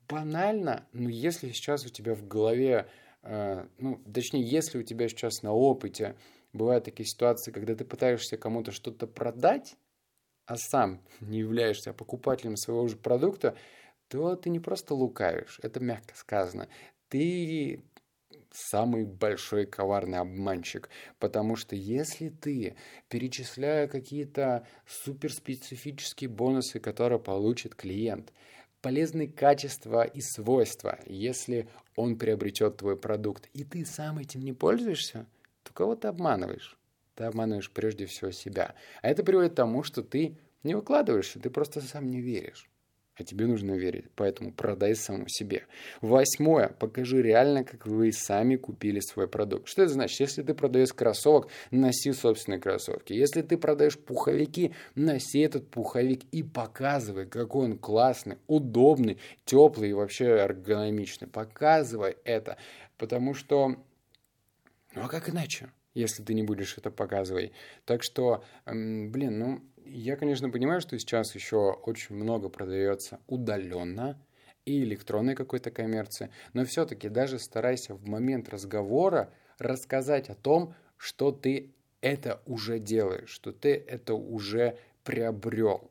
банально, 0.08 0.86
но 0.92 1.08
если 1.08 1.50
сейчас 1.50 1.86
у 1.86 1.88
тебя 1.88 2.14
в 2.14 2.26
голове, 2.28 2.88
ну, 3.78 4.02
точнее, 4.12 4.42
если 4.42 4.78
у 4.78 4.82
тебя 4.82 5.08
сейчас 5.08 5.42
на 5.42 5.52
опыте 5.52 6.16
бывают 6.52 6.84
такие 6.84 7.06
ситуации, 7.06 7.52
когда 7.52 7.74
ты 7.74 7.84
пытаешься 7.84 8.36
кому-то 8.36 8.72
что-то 8.72 9.06
продать, 9.06 9.76
а 10.46 10.56
сам 10.56 11.02
не 11.20 11.38
являешься 11.38 11.92
покупателем 11.92 12.56
своего 12.56 12.86
же 12.86 12.96
продукта, 12.96 13.56
то 14.08 14.36
ты 14.36 14.50
не 14.50 14.60
просто 14.60 14.94
лукавишь, 14.94 15.58
это 15.62 15.80
мягко 15.80 16.14
сказано. 16.16 16.68
Ты 17.08 17.82
самый 18.52 19.04
большой 19.04 19.66
коварный 19.66 20.18
обманщик. 20.18 20.88
Потому 21.18 21.56
что 21.56 21.76
если 21.76 22.28
ты, 22.28 22.76
перечисляя 23.08 23.86
какие-то 23.88 24.66
суперспецифические 24.86 26.30
бонусы, 26.30 26.80
которые 26.80 27.18
получит 27.18 27.74
клиент, 27.74 28.32
полезные 28.80 29.28
качества 29.28 30.04
и 30.04 30.20
свойства, 30.20 30.98
если 31.06 31.68
он 31.96 32.16
приобретет 32.16 32.76
твой 32.76 32.96
продукт, 32.96 33.48
и 33.52 33.64
ты 33.64 33.84
сам 33.84 34.18
этим 34.18 34.42
не 34.42 34.52
пользуешься, 34.52 35.26
то 35.62 35.72
кого 35.72 35.96
ты 35.96 36.08
обманываешь? 36.08 36.78
Ты 37.14 37.24
обманываешь 37.24 37.70
прежде 37.70 38.06
всего 38.06 38.30
себя. 38.30 38.74
А 39.02 39.08
это 39.08 39.24
приводит 39.24 39.52
к 39.52 39.56
тому, 39.56 39.82
что 39.82 40.02
ты 40.02 40.38
не 40.62 40.74
выкладываешься, 40.74 41.40
ты 41.40 41.50
просто 41.50 41.80
сам 41.80 42.10
не 42.10 42.20
веришь 42.20 42.70
а 43.18 43.24
тебе 43.24 43.46
нужно 43.46 43.72
верить. 43.72 44.06
Поэтому 44.14 44.52
продай 44.52 44.94
самому 44.94 45.28
себе. 45.28 45.66
Восьмое. 46.02 46.68
Покажи 46.68 47.22
реально, 47.22 47.64
как 47.64 47.86
вы 47.86 48.12
сами 48.12 48.56
купили 48.56 49.00
свой 49.00 49.26
продукт. 49.26 49.68
Что 49.68 49.82
это 49.82 49.92
значит? 49.92 50.20
Если 50.20 50.42
ты 50.42 50.54
продаешь 50.54 50.92
кроссовок, 50.92 51.48
носи 51.70 52.12
собственные 52.12 52.60
кроссовки. 52.60 53.14
Если 53.14 53.42
ты 53.42 53.56
продаешь 53.56 53.98
пуховики, 53.98 54.74
носи 54.94 55.40
этот 55.40 55.68
пуховик 55.70 56.24
и 56.30 56.42
показывай, 56.42 57.26
какой 57.26 57.66
он 57.66 57.78
классный, 57.78 58.36
удобный, 58.46 59.18
теплый 59.44 59.90
и 59.90 59.94
вообще 59.94 60.26
эргономичный. 60.26 61.28
Показывай 61.28 62.16
это. 62.24 62.58
Потому 62.98 63.34
что... 63.34 63.76
Ну 64.94 65.02
а 65.02 65.08
как 65.08 65.28
иначе? 65.28 65.70
если 65.94 66.22
ты 66.22 66.34
не 66.34 66.42
будешь 66.42 66.76
это 66.76 66.90
показывать. 66.90 67.52
Так 67.86 68.02
что, 68.02 68.44
блин, 68.66 69.38
ну, 69.38 69.60
я, 69.86 70.16
конечно, 70.16 70.50
понимаю, 70.50 70.80
что 70.80 70.98
сейчас 70.98 71.34
еще 71.34 71.72
очень 71.72 72.16
много 72.16 72.48
продается 72.48 73.20
удаленно 73.26 74.20
и 74.64 74.82
электронной 74.82 75.34
какой-то 75.34 75.70
коммерции, 75.70 76.30
но 76.52 76.64
все-таки 76.64 77.08
даже 77.08 77.38
старайся 77.38 77.94
в 77.94 78.06
момент 78.06 78.48
разговора 78.48 79.32
рассказать 79.58 80.28
о 80.28 80.34
том, 80.34 80.74
что 80.96 81.30
ты 81.30 81.72
это 82.00 82.42
уже 82.46 82.78
делаешь, 82.78 83.30
что 83.30 83.52
ты 83.52 83.74
это 83.74 84.14
уже 84.14 84.78
приобрел. 85.04 85.90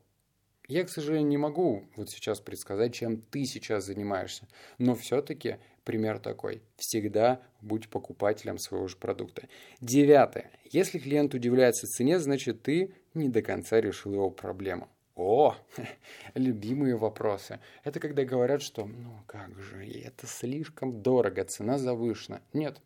Я, 0.67 0.83
к 0.83 0.89
сожалению, 0.89 1.29
не 1.29 1.37
могу 1.37 1.83
вот 1.95 2.09
сейчас 2.09 2.39
предсказать, 2.39 2.93
чем 2.93 3.21
ты 3.21 3.45
сейчас 3.45 3.85
занимаешься, 3.85 4.47
но 4.77 4.95
все-таки 4.95 5.57
пример 5.85 6.19
такой. 6.19 6.61
Всегда 6.75 7.41
будь 7.61 7.89
покупателем 7.89 8.57
своего 8.57 8.87
же 8.87 8.97
продукта. 8.97 9.47
Девятое. 9.79 10.51
Если 10.71 10.99
клиент 10.99 11.33
удивляется 11.33 11.87
цене, 11.87 12.19
значит 12.19 12.63
ты 12.63 12.93
не 13.13 13.29
до 13.29 13.41
конца 13.41 13.79
решил 13.79 14.13
его 14.13 14.29
проблему. 14.29 14.89
О, 15.15 15.55
любимые 16.35 16.97
вопросы. 16.97 17.59
Это 17.85 18.01
когда 18.01 18.25
говорят, 18.25 18.61
что 18.61 18.85
ну 18.85 19.23
как 19.27 19.57
же, 19.57 19.87
это 19.87 20.27
слишком 20.27 21.01
дорого, 21.01 21.45
цена 21.45 21.77
завышена. 21.77 22.41
Нет, 22.51 22.81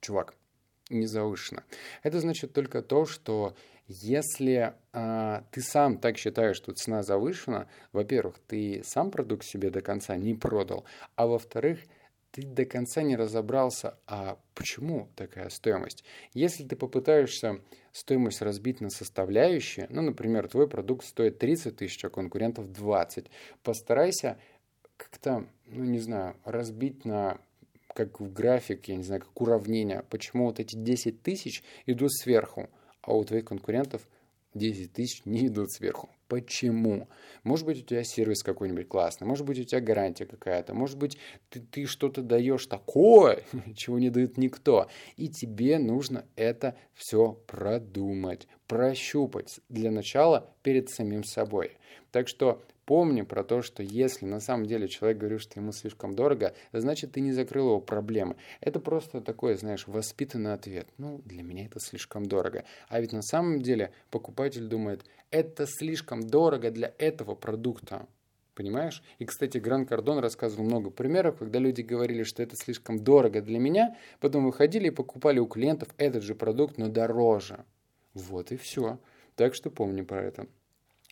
чувак, 0.00 0.34
не 0.90 1.06
завышена. 1.06 1.64
Это 2.02 2.20
значит 2.20 2.52
только 2.52 2.82
то, 2.82 3.06
что 3.06 3.56
если 3.86 4.74
э, 4.92 5.42
ты 5.50 5.60
сам 5.60 5.98
так 5.98 6.18
считаешь, 6.18 6.56
что 6.56 6.72
цена 6.72 7.02
завышена, 7.02 7.68
во-первых, 7.92 8.38
ты 8.46 8.82
сам 8.84 9.10
продукт 9.10 9.44
себе 9.44 9.70
до 9.70 9.80
конца 9.80 10.16
не 10.16 10.34
продал, 10.34 10.84
а 11.16 11.26
во-вторых, 11.26 11.80
ты 12.32 12.42
до 12.42 12.64
конца 12.64 13.02
не 13.02 13.14
разобрался, 13.14 13.98
а 14.06 14.38
почему 14.54 15.08
такая 15.16 15.50
стоимость. 15.50 16.02
Если 16.32 16.64
ты 16.64 16.76
попытаешься 16.76 17.60
стоимость 17.92 18.40
разбить 18.40 18.80
на 18.80 18.88
составляющие, 18.88 19.86
ну, 19.90 20.00
например, 20.00 20.48
твой 20.48 20.66
продукт 20.66 21.04
стоит 21.04 21.38
30 21.38 21.76
тысяч, 21.76 22.02
а 22.04 22.08
конкурентов 22.08 22.72
20, 22.72 23.26
постарайся 23.62 24.38
как-то, 24.96 25.46
ну, 25.66 25.84
не 25.84 25.98
знаю, 25.98 26.36
разбить 26.44 27.04
на 27.04 27.38
как 27.94 28.20
в 28.20 28.32
графике, 28.32 28.92
я 28.92 28.98
не 28.98 29.04
знаю, 29.04 29.20
как 29.20 29.38
уравнение, 29.38 30.02
почему 30.08 30.46
вот 30.46 30.58
эти 30.58 30.74
10 30.74 31.22
тысяч 31.22 31.62
идут 31.84 32.14
сверху, 32.14 32.70
а 33.02 33.14
у 33.14 33.22
твоих 33.24 33.44
конкурентов 33.44 34.08
10 34.54 34.92
тысяч 34.92 35.22
не 35.24 35.46
идут 35.46 35.70
сверху. 35.70 36.10
Почему? 36.28 37.08
Может 37.42 37.66
быть, 37.66 37.82
у 37.82 37.84
тебя 37.84 38.04
сервис 38.04 38.42
какой-нибудь 38.42 38.88
классный, 38.88 39.26
может 39.26 39.44
быть, 39.44 39.58
у 39.58 39.64
тебя 39.64 39.80
гарантия 39.80 40.24
какая-то, 40.24 40.72
может 40.72 40.96
быть, 40.96 41.18
ты, 41.50 41.60
ты 41.60 41.84
что-то 41.84 42.22
даешь 42.22 42.66
такое, 42.66 43.42
чего 43.76 43.98
не 43.98 44.08
дает 44.08 44.38
никто. 44.38 44.88
И 45.16 45.28
тебе 45.28 45.78
нужно 45.78 46.24
это 46.36 46.76
все 46.94 47.32
продумать, 47.46 48.48
прощупать 48.66 49.60
для 49.68 49.90
начала 49.90 50.54
перед 50.62 50.88
самим 50.88 51.24
собой. 51.24 51.72
Так 52.10 52.28
что 52.28 52.62
Помни 52.84 53.22
про 53.22 53.44
то, 53.44 53.62
что 53.62 53.82
если 53.82 54.26
на 54.26 54.40
самом 54.40 54.66
деле 54.66 54.88
человек 54.88 55.18
говорит, 55.18 55.40
что 55.40 55.60
ему 55.60 55.72
слишком 55.72 56.14
дорого, 56.14 56.54
значит, 56.72 57.12
ты 57.12 57.20
не 57.20 57.32
закрыл 57.32 57.68
его 57.68 57.80
проблемы. 57.80 58.36
Это 58.60 58.80
просто 58.80 59.20
такой, 59.20 59.54
знаешь, 59.54 59.86
воспитанный 59.86 60.52
ответ. 60.52 60.88
Ну, 60.98 61.20
для 61.24 61.42
меня 61.42 61.66
это 61.66 61.78
слишком 61.78 62.26
дорого. 62.26 62.64
А 62.88 63.00
ведь 63.00 63.12
на 63.12 63.22
самом 63.22 63.60
деле 63.60 63.92
покупатель 64.10 64.66
думает, 64.66 65.04
это 65.30 65.64
слишком 65.66 66.26
дорого 66.26 66.70
для 66.72 66.92
этого 66.98 67.36
продукта. 67.36 68.06
Понимаешь? 68.54 69.02
И, 69.18 69.24
кстати, 69.24 69.58
Гран 69.58 69.86
Кардон 69.86 70.18
рассказывал 70.18 70.64
много 70.64 70.90
примеров, 70.90 71.38
когда 71.38 71.58
люди 71.58 71.80
говорили, 71.80 72.22
что 72.24 72.42
это 72.42 72.56
слишком 72.56 72.98
дорого 73.02 73.40
для 73.40 73.58
меня, 73.58 73.96
потом 74.20 74.44
выходили 74.44 74.88
и 74.88 74.90
покупали 74.90 75.38
у 75.38 75.46
клиентов 75.46 75.88
этот 75.96 76.22
же 76.22 76.34
продукт, 76.34 76.76
но 76.78 76.88
дороже. 76.88 77.64
Вот 78.12 78.52
и 78.52 78.56
все. 78.56 78.98
Так 79.36 79.54
что 79.54 79.70
помни 79.70 80.02
про 80.02 80.22
это. 80.22 80.46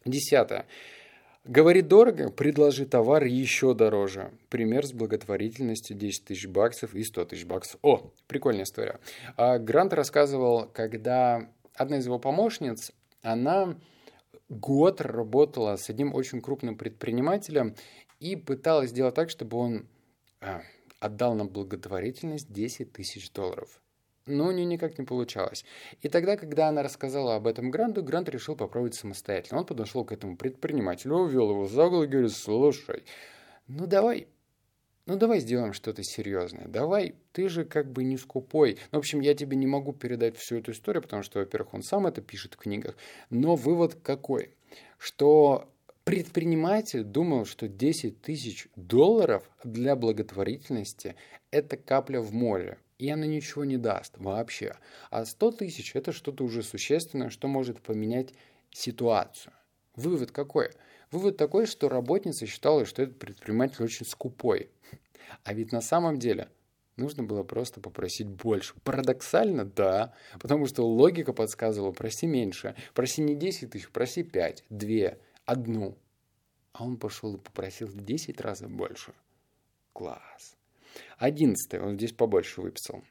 Десятое. 0.04 0.66
Говорит 1.44 1.88
дорого, 1.88 2.30
предложи 2.30 2.84
товар 2.84 3.24
еще 3.24 3.74
дороже. 3.74 4.30
Пример 4.50 4.86
с 4.86 4.92
благотворительностью 4.92 5.96
10 5.96 6.26
тысяч 6.26 6.46
баксов 6.46 6.94
и 6.94 7.02
100 7.02 7.24
тысяч 7.24 7.44
баксов. 7.46 7.78
О, 7.82 8.12
прикольная 8.26 8.64
история. 8.64 9.00
А 9.36 9.58
Грант 9.58 9.94
рассказывал, 9.94 10.66
когда 10.66 11.48
одна 11.74 11.98
из 11.98 12.04
его 12.04 12.18
помощниц, 12.18 12.92
она 13.22 13.78
год 14.50 15.00
работала 15.00 15.76
с 15.76 15.88
одним 15.88 16.14
очень 16.14 16.42
крупным 16.42 16.76
предпринимателем 16.76 17.74
и 18.18 18.36
пыталась 18.36 18.90
сделать 18.90 19.14
так, 19.14 19.30
чтобы 19.30 19.56
он 19.56 19.86
а, 20.42 20.60
отдал 20.98 21.34
на 21.34 21.46
благотворительность 21.46 22.52
10 22.52 22.92
тысяч 22.92 23.32
долларов 23.32 23.80
но 24.26 24.46
у 24.46 24.50
нее 24.50 24.64
никак 24.64 24.98
не 24.98 25.04
получалось. 25.04 25.64
И 26.02 26.08
тогда, 26.08 26.36
когда 26.36 26.68
она 26.68 26.82
рассказала 26.82 27.36
об 27.36 27.46
этом 27.46 27.70
Гранту, 27.70 28.02
Грант 28.02 28.28
решил 28.28 28.56
попробовать 28.56 28.94
самостоятельно. 28.94 29.60
Он 29.60 29.66
подошел 29.66 30.04
к 30.04 30.12
этому 30.12 30.36
предпринимателю, 30.36 31.16
увел 31.16 31.50
его 31.50 31.66
за 31.66 31.86
угол 31.86 32.02
и 32.04 32.06
говорит, 32.06 32.32
слушай, 32.32 33.04
ну 33.66 33.86
давай, 33.86 34.28
ну 35.06 35.16
давай 35.16 35.40
сделаем 35.40 35.72
что-то 35.72 36.02
серьезное, 36.02 36.66
давай, 36.66 37.14
ты 37.32 37.48
же 37.48 37.64
как 37.64 37.90
бы 37.90 38.04
не 38.04 38.16
скупой. 38.16 38.78
Ну, 38.92 38.98
в 38.98 39.00
общем, 39.00 39.20
я 39.20 39.34
тебе 39.34 39.56
не 39.56 39.66
могу 39.66 39.92
передать 39.92 40.36
всю 40.36 40.56
эту 40.56 40.72
историю, 40.72 41.02
потому 41.02 41.22
что, 41.22 41.40
во-первых, 41.40 41.74
он 41.74 41.82
сам 41.82 42.06
это 42.06 42.20
пишет 42.20 42.54
в 42.54 42.58
книгах, 42.58 42.96
но 43.30 43.56
вывод 43.56 43.96
какой? 44.02 44.54
Что 44.98 45.68
предприниматель 46.04 47.04
думал, 47.04 47.44
что 47.44 47.68
10 47.68 48.20
тысяч 48.20 48.68
долларов 48.76 49.48
для 49.64 49.96
благотворительности– 49.96 51.16
это 51.50 51.76
капля 51.76 52.20
в 52.20 52.32
море 52.32 52.78
и 53.00 53.08
она 53.08 53.26
ничего 53.26 53.64
не 53.64 53.78
даст 53.78 54.18
вообще. 54.18 54.76
А 55.10 55.24
100 55.24 55.52
тысяч– 55.52 55.92
это 55.96 56.12
что-то 56.12 56.44
уже 56.44 56.62
существенное, 56.62 57.30
что 57.30 57.48
может 57.48 57.80
поменять 57.80 58.34
ситуацию. 58.70 59.54
Вывод 59.96 60.30
какой? 60.32 60.70
Вывод 61.10 61.38
такой, 61.38 61.64
что 61.64 61.88
работница 61.88 62.46
считала, 62.46 62.84
что 62.84 63.02
этот 63.02 63.18
предприниматель 63.18 63.82
очень 63.82 64.04
скупой. 64.04 64.70
А 65.44 65.54
ведь 65.54 65.72
на 65.72 65.80
самом 65.80 66.18
деле 66.18 66.50
нужно 66.96 67.22
было 67.22 67.42
просто 67.42 67.80
попросить 67.80 68.28
больше. 68.28 68.74
Парадоксально, 68.84 69.64
да, 69.64 70.14
потому 70.38 70.66
что 70.66 70.86
логика 70.86 71.32
подсказывала, 71.32 71.92
проси 71.92 72.26
меньше. 72.26 72.76
Проси 72.92 73.22
не 73.22 73.34
10 73.34 73.70
тысяч, 73.70 73.88
проси 73.88 74.22
5, 74.24 74.64
2, 74.68 75.14
одну. 75.46 75.96
А 76.72 76.84
он 76.84 76.98
пошел 76.98 77.34
и 77.34 77.40
попросил 77.40 77.88
в 77.88 78.04
10 78.04 78.40
раз 78.42 78.60
больше. 78.60 79.14
Класс. 79.94 80.59
Одиннадцатое, 81.18 81.82
он 81.82 81.96
здесь 81.96 82.12
побольше 82.12 82.60
выписал. 82.60 83.02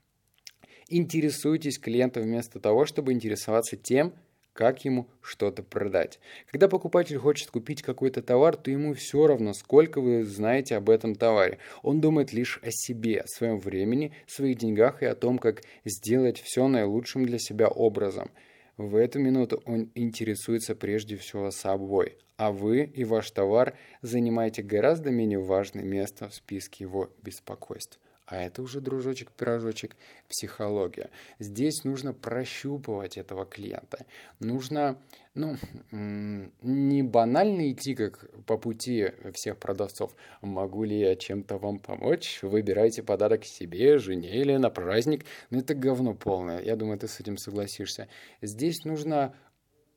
Интересуйтесь 0.88 1.78
клиентом 1.78 2.24
вместо 2.24 2.60
того, 2.60 2.86
чтобы 2.86 3.14
интересоваться 3.14 3.78
тем, 3.78 4.14
как 4.54 4.84
ему 4.84 5.08
что-то 5.22 5.64
продать. 5.64 6.20
Когда 6.52 6.68
покупатель 6.68 7.18
хочет 7.18 7.50
купить 7.50 7.82
какой-то 7.82 8.22
товар, 8.22 8.58
то 8.58 8.70
ему 8.70 8.94
все 8.94 9.26
равно, 9.26 9.54
сколько 9.54 10.02
вы 10.02 10.26
знаете 10.26 10.76
об 10.76 10.90
этом 10.90 11.16
товаре. 11.16 11.60
Он 11.82 12.02
думает 12.02 12.34
лишь 12.34 12.60
о 12.62 12.70
себе, 12.70 13.22
о 13.22 13.28
своем 13.28 13.60
времени, 13.60 14.14
своих 14.28 14.58
деньгах 14.58 15.02
и 15.02 15.06
о 15.06 15.16
том, 15.16 15.38
как 15.38 15.62
сделать 15.86 16.42
все 16.42 16.68
наилучшим 16.68 17.26
для 17.26 17.40
себя 17.40 17.70
образом. 17.70 18.32
В 18.80 18.96
эту 18.96 19.20
минуту 19.20 19.62
он 19.66 19.92
интересуется 19.94 20.74
прежде 20.74 21.18
всего 21.18 21.52
собой, 21.52 22.18
а 22.38 22.54
вы 22.54 22.86
и 22.86 23.04
ваш 23.04 23.30
товар 23.30 23.78
занимаете 24.02 24.64
гораздо 24.64 25.12
менее 25.12 25.40
важное 25.40 25.84
место 25.84 26.30
в 26.30 26.34
списке 26.34 26.86
его 26.86 27.10
беспокойств. 27.22 28.00
А 28.30 28.38
это 28.38 28.62
уже, 28.62 28.80
дружочек-пирожочек, 28.80 29.96
психология. 30.28 31.10
Здесь 31.40 31.84
нужно 31.84 32.14
прощупывать 32.14 33.18
этого 33.18 33.44
клиента. 33.44 34.06
Нужно, 34.40 35.02
ну, 35.34 35.56
не 35.92 37.02
банально 37.02 37.72
идти 37.72 37.96
как 37.96 38.30
по 38.46 38.60
пути 38.60 39.14
всех 39.34 39.58
продавцов. 39.58 40.16
Могу 40.44 40.84
ли 40.84 41.00
я 41.00 41.16
чем-то 41.16 41.58
вам 41.58 41.80
помочь? 41.80 42.44
Выбирайте 42.44 43.02
подарок 43.02 43.46
себе, 43.46 43.98
жене 43.98 44.40
или 44.40 44.56
на 44.58 44.70
праздник. 44.70 45.26
Но 45.50 45.58
ну, 45.58 45.64
это 45.64 45.74
говно 45.74 46.14
полное. 46.14 46.62
Я 46.62 46.76
думаю, 46.76 47.00
ты 47.00 47.08
с 47.08 47.20
этим 47.20 47.36
согласишься. 47.36 48.10
Здесь 48.44 48.86
нужно 48.86 49.34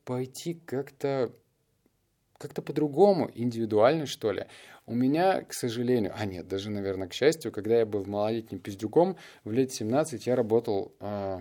пойти 0.07 0.55
как-то 0.55 1.33
как-то 2.43 2.61
по-другому, 2.61 3.31
индивидуально, 3.33 4.07
что 4.07 4.33
ли. 4.33 4.47
У 4.85 4.95
меня, 4.95 5.43
к 5.43 5.53
сожалению, 5.53 6.12
а 6.17 6.25
нет, 6.25 6.49
даже, 6.49 6.69
наверное, 6.71 7.07
к 7.07 7.12
счастью, 7.12 7.53
когда 7.53 7.79
я 7.79 7.87
был 7.87 8.05
малолетним 8.05 8.59
пиздюком, 8.59 9.17
в 9.45 9.53
лет 9.53 9.73
17 9.73 10.27
я 10.27 10.35
работал, 10.35 10.93
э, 10.99 11.41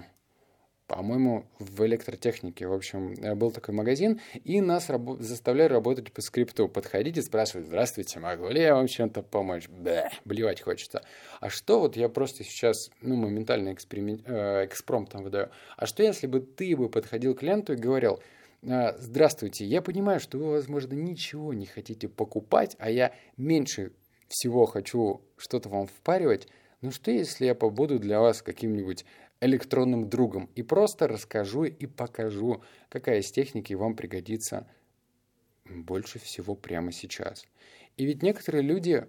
по-моему, 0.85 1.45
в 1.57 1.83
электротехнике. 1.85 2.67
В 2.67 2.73
общем, 2.73 3.15
был 3.37 3.49
такой 3.51 3.73
магазин, 3.73 4.19
и 4.43 4.61
нас 4.61 4.89
рабо- 4.89 5.19
заставляли 5.21 5.73
работать 5.73 6.11
по 6.11 6.21
скрипту. 6.21 6.67
Подходить 6.67 7.17
и 7.17 7.21
спрашивать, 7.21 7.67
здравствуйте, 7.67 8.19
могу 8.19 8.49
ли 8.49 8.61
я 8.61 8.75
вам 8.75 8.87
чем-то 8.87 9.23
помочь? 9.23 9.69
Бэ, 9.69 10.09
блевать 10.25 10.61
хочется. 10.61 11.01
А 11.39 11.49
что 11.49 11.79
вот 11.79 11.95
я 11.95 12.09
просто 12.09 12.43
сейчас, 12.43 12.91
ну, 13.01 13.15
моментально 13.15 13.73
эксперимент, 13.73 14.21
э, 14.25 14.65
экспромтом 14.65 15.23
выдаю. 15.23 15.49
А 15.77 15.85
что 15.87 16.03
если 16.03 16.27
бы 16.27 16.41
ты 16.41 16.75
бы 16.75 16.89
подходил 16.89 17.33
к 17.33 17.39
клиенту 17.39 17.73
и 17.73 17.77
говорил, 17.77 18.15
а, 18.15 18.21
здравствуйте, 18.61 19.65
я 19.65 19.81
понимаю, 19.81 20.19
что 20.19 20.37
вы, 20.37 20.51
возможно, 20.51 20.93
ничего 20.93 21.53
не 21.53 21.65
хотите 21.65 22.07
покупать, 22.07 22.75
а 22.79 22.89
я 22.89 23.13
меньше 23.35 23.91
всего 24.27 24.65
хочу 24.65 25.21
что-то 25.37 25.69
вам 25.69 25.87
впаривать. 25.87 26.47
Ну 26.81 26.91
что, 26.91 27.11
если 27.11 27.45
я 27.45 27.55
побуду 27.55 27.99
для 27.99 28.19
вас 28.19 28.41
каким-нибудь 28.41 29.05
электронным 29.39 30.09
другом 30.09 30.49
и 30.55 30.61
просто 30.61 31.07
расскажу 31.07 31.63
и 31.63 31.87
покажу, 31.87 32.63
какая 32.89 33.19
из 33.19 33.31
техники 33.31 33.73
вам 33.73 33.95
пригодится 33.95 34.67
больше 35.65 36.19
всего 36.19 36.55
прямо 36.55 36.91
сейчас. 36.91 37.45
И 37.97 38.05
ведь 38.05 38.21
некоторые 38.21 38.61
люди 38.61 39.07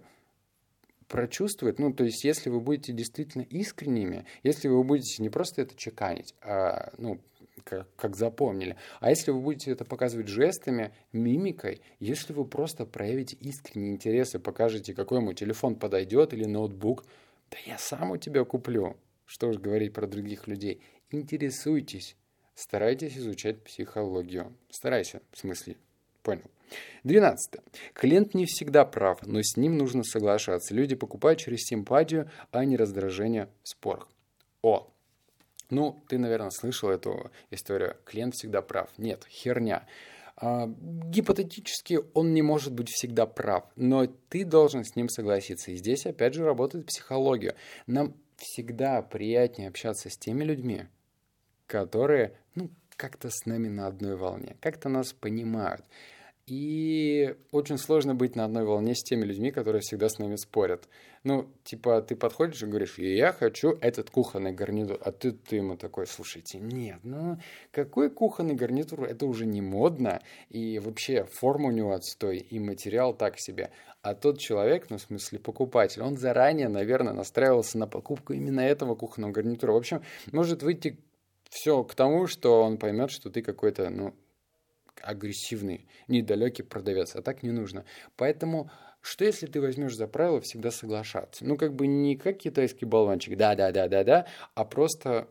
прочувствуют, 1.07 1.77
ну, 1.77 1.93
то 1.93 2.03
есть, 2.03 2.23
если 2.23 2.49
вы 2.49 2.59
будете 2.59 2.91
действительно 2.91 3.43
искренними, 3.43 4.25
если 4.41 4.67
вы 4.67 4.83
будете 4.83 5.21
не 5.21 5.29
просто 5.29 5.61
это 5.61 5.75
чеканить, 5.75 6.33
а, 6.41 6.91
ну, 6.97 7.21
как, 7.63 7.87
как 7.95 8.15
запомнили. 8.15 8.75
А 8.99 9.09
если 9.09 9.31
вы 9.31 9.39
будете 9.39 9.71
это 9.71 9.85
показывать 9.85 10.27
жестами, 10.27 10.93
мимикой, 11.11 11.81
если 11.99 12.33
вы 12.33 12.45
просто 12.45 12.85
проявите 12.85 13.35
искренний 13.37 13.91
интерес 13.91 14.35
и 14.35 14.39
покажете, 14.39 14.93
какой 14.93 15.19
ему 15.19 15.33
телефон 15.33 15.75
подойдет 15.75 16.33
или 16.33 16.45
ноутбук, 16.45 17.05
да 17.51 17.57
я 17.65 17.77
сам 17.77 18.11
у 18.11 18.17
тебя 18.17 18.43
куплю. 18.43 18.97
Что 19.25 19.47
уж 19.47 19.57
говорить 19.57 19.93
про 19.93 20.05
других 20.05 20.47
людей. 20.47 20.81
Интересуйтесь. 21.09 22.17
Старайтесь 22.55 23.17
изучать 23.17 23.63
психологию. 23.63 24.55
Старайся, 24.69 25.21
в 25.31 25.37
смысле. 25.37 25.77
Понял. 26.21 26.43
Двенадцатое. 27.03 27.63
Клиент 27.93 28.33
не 28.33 28.45
всегда 28.45 28.85
прав, 28.85 29.25
но 29.25 29.41
с 29.41 29.57
ним 29.57 29.77
нужно 29.77 30.03
соглашаться. 30.03 30.73
Люди 30.73 30.95
покупают 30.95 31.39
через 31.39 31.61
симпатию, 31.61 32.29
а 32.51 32.65
не 32.65 32.77
раздражение 32.77 33.49
в 33.63 33.69
спорах. 33.69 34.09
О, 34.61 34.92
ну, 35.73 36.03
ты, 36.07 36.17
наверное, 36.17 36.51
слышал 36.51 36.89
эту 36.89 37.31
историю. 37.51 37.97
Клиент 38.05 38.35
всегда 38.35 38.61
прав. 38.61 38.89
Нет, 38.97 39.25
херня. 39.29 39.85
А, 40.35 40.67
гипотетически 40.67 41.99
он 42.13 42.33
не 42.33 42.41
может 42.41 42.73
быть 42.73 42.89
всегда 42.89 43.25
прав, 43.25 43.65
но 43.75 44.07
ты 44.29 44.45
должен 44.45 44.83
с 44.83 44.95
ним 44.95 45.09
согласиться. 45.09 45.71
И 45.71 45.75
здесь 45.75 46.05
опять 46.05 46.33
же 46.33 46.43
работает 46.43 46.87
психология. 46.87 47.55
Нам 47.87 48.15
всегда 48.37 49.01
приятнее 49.01 49.69
общаться 49.69 50.09
с 50.09 50.17
теми 50.17 50.43
людьми, 50.43 50.85
которые, 51.67 52.37
ну, 52.55 52.69
как-то 52.95 53.29
с 53.29 53.45
нами 53.45 53.67
на 53.67 53.87
одной 53.87 54.15
волне, 54.15 54.55
как-то 54.59 54.89
нас 54.89 55.13
понимают. 55.13 55.83
И 56.45 57.37
очень 57.51 57.77
сложно 57.77 58.15
быть 58.15 58.35
на 58.35 58.43
одной 58.43 58.65
волне 58.65 58.95
с 58.95 59.03
теми 59.03 59.23
людьми, 59.23 59.49
которые 59.51 59.81
всегда 59.81 60.09
с 60.09 60.19
нами 60.19 60.35
спорят. 60.35 60.89
Ну, 61.23 61.47
типа, 61.63 62.01
ты 62.01 62.17
подходишь 62.17 62.61
и 62.61 62.65
говоришь, 62.65 62.97
я 62.97 63.31
хочу 63.31 63.77
этот 63.79 64.09
кухонный 64.09 64.51
гарнитур, 64.51 64.99
а 65.01 65.13
ты, 65.13 65.31
ты 65.31 65.57
ему 65.57 65.77
такой, 65.77 66.05
слушайте, 66.05 66.59
нет, 66.59 66.99
ну, 67.03 67.37
какой 67.71 68.09
кухонный 68.09 68.55
гарнитур, 68.55 69.05
это 69.05 69.25
уже 69.25 69.45
не 69.45 69.61
модно, 69.61 70.21
и 70.49 70.79
вообще 70.79 71.23
форма 71.23 71.69
у 71.69 71.71
него 71.71 71.93
отстой, 71.93 72.39
и 72.39 72.59
материал 72.59 73.13
так 73.13 73.39
себе. 73.39 73.71
А 74.01 74.13
тот 74.13 74.37
человек, 74.37 74.89
ну, 74.89 74.97
в 74.97 75.01
смысле, 75.01 75.39
покупатель, 75.39 76.01
он 76.01 76.17
заранее, 76.17 76.67
наверное, 76.67 77.13
настраивался 77.13 77.77
на 77.77 77.87
покупку 77.87 78.33
именно 78.33 78.59
этого 78.59 78.95
кухонного 78.95 79.31
гарнитура. 79.31 79.71
В 79.71 79.77
общем, 79.77 80.01
может 80.33 80.61
выйти 80.61 80.99
все 81.49 81.85
к 81.85 81.95
тому, 81.95 82.27
что 82.27 82.63
он 82.63 82.77
поймет, 82.77 83.11
что 83.11 83.29
ты 83.29 83.41
какой-то, 83.41 83.89
ну, 83.89 84.13
агрессивный, 85.01 85.87
недалекий 86.07 86.63
продавец, 86.63 87.15
а 87.15 87.21
так 87.21 87.43
не 87.43 87.51
нужно. 87.51 87.85
Поэтому 88.15 88.69
что 89.03 89.25
если 89.25 89.47
ты 89.47 89.59
возьмешь 89.59 89.95
за 89.95 90.07
правило 90.07 90.39
всегда 90.39 90.71
соглашаться? 90.71 91.45
Ну, 91.45 91.57
как 91.57 91.75
бы 91.75 91.87
не 91.87 92.15
как 92.15 92.37
китайский 92.37 92.85
болванчик, 92.85 93.37
да-да-да-да-да, 93.37 94.27
а 94.55 94.63
просто, 94.63 95.27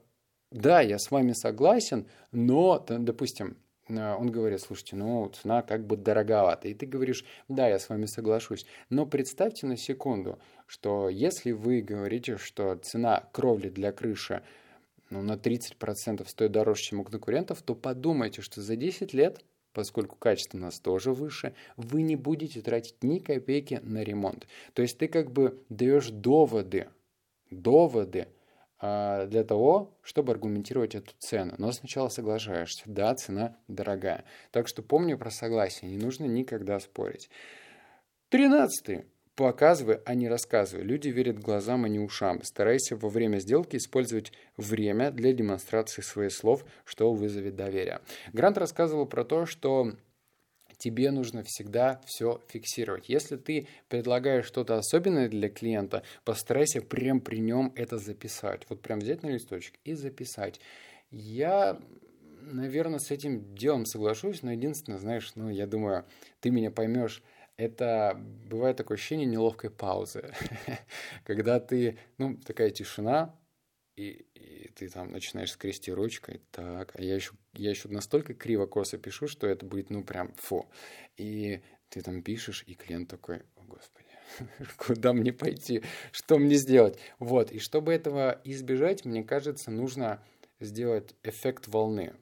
да, 0.51 0.83
я 0.83 0.98
с 0.98 1.11
вами 1.11 1.33
согласен, 1.33 2.07
но, 2.33 2.79
допустим, 2.87 3.57
э, 3.88 4.14
он 4.14 4.31
говорит, 4.31 4.61
слушайте, 4.61 4.96
ну, 4.96 5.27
цена 5.31 5.62
как 5.62 5.87
бы 5.87 5.96
дороговата. 5.96 6.68
И 6.68 6.75
ты 6.75 6.85
говоришь, 6.85 7.25
да, 7.48 7.66
я 7.66 7.79
с 7.79 7.88
вами 7.88 8.05
соглашусь. 8.05 8.66
Но 8.90 9.07
представьте 9.07 9.66
на 9.66 9.79
секунду, 9.79 10.38
что 10.66 11.09
если 11.09 11.53
вы 11.53 11.81
говорите, 11.81 12.37
что 12.37 12.75
цена 12.77 13.27
кровли 13.33 13.70
для 13.70 13.90
крыши 13.92 14.42
ну, 15.09 15.22
на 15.22 15.33
30% 15.33 16.29
стоит 16.29 16.53
дороже, 16.53 16.83
чем 16.83 17.01
у 17.01 17.05
конкурентов, 17.05 17.62
то 17.62 17.75
подумайте, 17.75 18.42
что 18.42 18.61
за 18.61 18.77
10 18.77 19.14
лет 19.14 19.42
поскольку 19.73 20.17
качество 20.17 20.59
у 20.59 20.61
нас 20.61 20.79
тоже 20.79 21.13
выше, 21.13 21.55
вы 21.77 22.03
не 22.03 22.17
будете 22.17 22.61
тратить 22.61 23.03
ни 23.03 23.19
копейки 23.19 23.81
на 23.83 24.03
ремонт. 24.03 24.47
То 24.75 24.83
есть 24.83 24.99
ты 24.99 25.09
как 25.09 25.33
бы 25.33 25.63
даешь 25.69 26.11
доводы, 26.11 26.89
доводы 27.51 28.29
а, 28.79 29.27
для 29.27 29.45
того, 29.45 29.97
чтобы 30.03 30.33
аргументировать 30.33 30.95
эту 30.95 31.13
цену. 31.19 31.55
Но 31.59 31.71
сначала 31.71 32.09
соглашаешься. 32.09 32.83
Да, 32.87 33.15
цена 33.15 33.57
дорогая. 33.69 34.25
Так 34.51 34.67
что 34.67 34.83
помни 34.83 35.15
про 35.15 35.31
согласие. 35.31 35.91
Не 35.91 35.97
нужно 35.97 36.25
никогда 36.25 36.81
спорить. 36.81 37.31
Тринадцатый. 38.29 39.05
Показывай, 39.35 39.99
а 40.05 40.14
не 40.14 40.29
рассказывай. 40.29 40.85
Люди 40.85 41.09
верят 41.09 41.38
глазам, 41.38 41.85
а 41.85 41.88
не 41.88 41.99
ушам. 41.99 42.42
Старайся 42.42 42.97
во 42.97 43.09
время 43.09 43.38
сделки 43.38 43.77
использовать 43.77 44.31
время 44.59 45.11
для 45.11 45.33
демонстрации 45.33 46.03
своих 46.03 46.33
слов, 46.33 46.66
что 46.85 47.14
вызовет 47.14 47.57
доверие. 47.57 48.01
Грант 48.35 48.59
рассказывал 48.59 49.07
про 49.07 49.25
то, 49.25 49.47
что 49.47 49.95
тебе 50.77 51.11
нужно 51.12 51.45
всегда 51.45 52.03
все 52.05 52.42
фиксировать. 52.49 53.09
Если 53.09 53.37
ты 53.37 53.68
предлагаешь 53.88 54.45
что-то 54.45 54.77
особенное 54.77 55.29
для 55.29 55.49
клиента, 55.49 56.03
постарайся 56.25 56.83
прям 56.83 57.21
при 57.21 57.38
нем 57.38 57.73
это 57.75 57.97
записать. 57.97 58.66
Вот 58.68 58.83
прям 58.83 58.99
взять 58.99 59.23
на 59.23 59.29
листочек 59.29 59.75
и 59.85 59.95
записать. 59.95 60.61
Я 61.11 61.81
наверное, 62.42 62.99
с 62.99 63.11
этим 63.11 63.55
делом 63.55 63.87
соглашусь, 63.87 64.42
но 64.42 64.53
единственное, 64.53 64.99
знаешь, 64.99 65.31
ну, 65.37 65.49
я 65.49 65.66
думаю, 65.66 66.05
ты 66.40 66.51
меня 66.51 66.73
поймешь, 66.73 67.23
это 67.62 68.20
бывает 68.48 68.77
такое 68.77 68.96
ощущение 68.96 69.27
неловкой 69.27 69.70
паузы, 69.70 70.33
когда 71.25 71.61
ты, 71.61 71.98
ну, 72.18 72.37
такая 72.37 72.70
тишина, 72.70 73.38
и, 73.96 74.27
и 74.35 74.68
ты 74.75 74.88
там 74.88 75.12
начинаешь 75.12 75.53
скрести 75.53 75.92
ручкой, 75.92 76.40
так, 76.51 76.92
а 76.94 77.03
я 77.03 77.14
еще, 77.14 77.33
я 77.53 77.70
еще 77.70 77.88
настолько 77.88 78.35
криво-косо 78.35 78.98
пишу, 78.98 79.29
что 79.29 79.46
это 79.46 79.64
будет, 79.64 79.90
ну, 79.90 80.03
прям 80.03 80.33
фу. 80.35 80.68
И 81.16 81.62
ты 81.88 82.03
там 82.03 82.22
пишешь, 82.22 82.64
и 82.66 82.75
клиент 82.75 83.09
такой, 83.09 83.42
о, 83.57 83.62
господи, 83.64 84.09
куда 84.77 85.12
мне 85.12 85.33
пойти, 85.33 85.83
что 86.11 86.38
мне 86.38 86.57
сделать? 86.57 86.98
Вот, 87.18 87.53
и 87.53 87.59
чтобы 87.59 87.92
этого 87.92 88.40
избежать, 88.44 89.05
мне 89.05 89.22
кажется, 89.22 89.70
нужно 89.70 90.25
сделать 90.59 91.14
эффект 91.22 91.68
волны. 91.68 92.14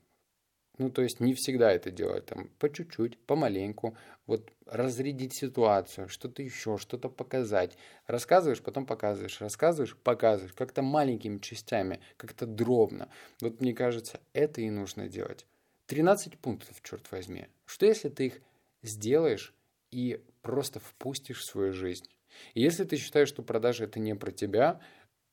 Ну, 0.80 0.88
то 0.88 1.02
есть 1.02 1.20
не 1.20 1.34
всегда 1.34 1.70
это 1.70 1.90
делать, 1.90 2.24
там, 2.24 2.48
по 2.58 2.72
чуть-чуть, 2.72 3.18
помаленьку, 3.18 3.98
вот 4.26 4.50
разрядить 4.64 5.34
ситуацию, 5.34 6.08
что-то 6.08 6.42
еще, 6.42 6.78
что-то 6.78 7.10
показать. 7.10 7.76
Рассказываешь, 8.06 8.62
потом 8.62 8.86
показываешь, 8.86 9.42
рассказываешь, 9.42 9.94
показываешь, 9.94 10.54
как-то 10.54 10.80
маленькими 10.80 11.36
частями, 11.36 12.00
как-то 12.16 12.46
дробно. 12.46 13.10
Вот 13.42 13.60
мне 13.60 13.74
кажется, 13.74 14.20
это 14.32 14.62
и 14.62 14.70
нужно 14.70 15.06
делать. 15.06 15.44
13 15.88 16.38
пунктов, 16.38 16.80
черт 16.82 17.12
возьми. 17.12 17.48
Что 17.66 17.84
если 17.84 18.08
ты 18.08 18.28
их 18.28 18.40
сделаешь 18.82 19.52
и 19.90 20.22
просто 20.40 20.80
впустишь 20.80 21.40
в 21.40 21.44
свою 21.44 21.74
жизнь? 21.74 22.08
И 22.54 22.62
если 22.62 22.84
ты 22.84 22.96
считаешь, 22.96 23.28
что 23.28 23.42
продажи 23.42 23.84
это 23.84 24.00
не 24.00 24.14
про 24.14 24.30
тебя, 24.30 24.80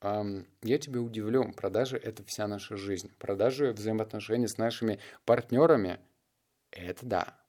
я 0.02 0.78
тебя 0.78 1.02
удивлю, 1.02 1.52
продажи— 1.54 1.98
это 2.04 2.24
вся 2.24 2.48
наша 2.48 2.78
жизнь. 2.78 3.12
Продажи, 3.18 3.72
взаимоотношения 3.72 4.48
с 4.48 4.58
нашими 4.58 5.00
партнерами— 5.26 6.00
это 6.72 7.06
да. 7.06 7.40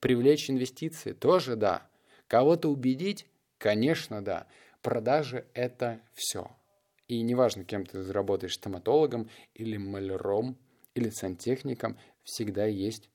Привлечь 0.00 0.48
инвестиции— 0.50 1.12
тоже 1.14 1.56
да. 1.56 1.88
Кого-то 2.28 2.70
убедить— 2.70 3.26
конечно, 3.58 4.22
да. 4.22 4.46
Продажи— 4.82 5.46
это 5.54 6.00
все. 6.14 6.50
И 7.08 7.20
неважно, 7.22 7.64
кем 7.64 7.86
ты 7.86 8.02
заработаешь, 8.02 8.54
стоматологом 8.54 9.30
или 9.54 9.76
маляром, 9.76 10.58
или 10.94 11.10
сантехником, 11.10 11.98
всегда 12.22 12.66
есть 12.66 13.10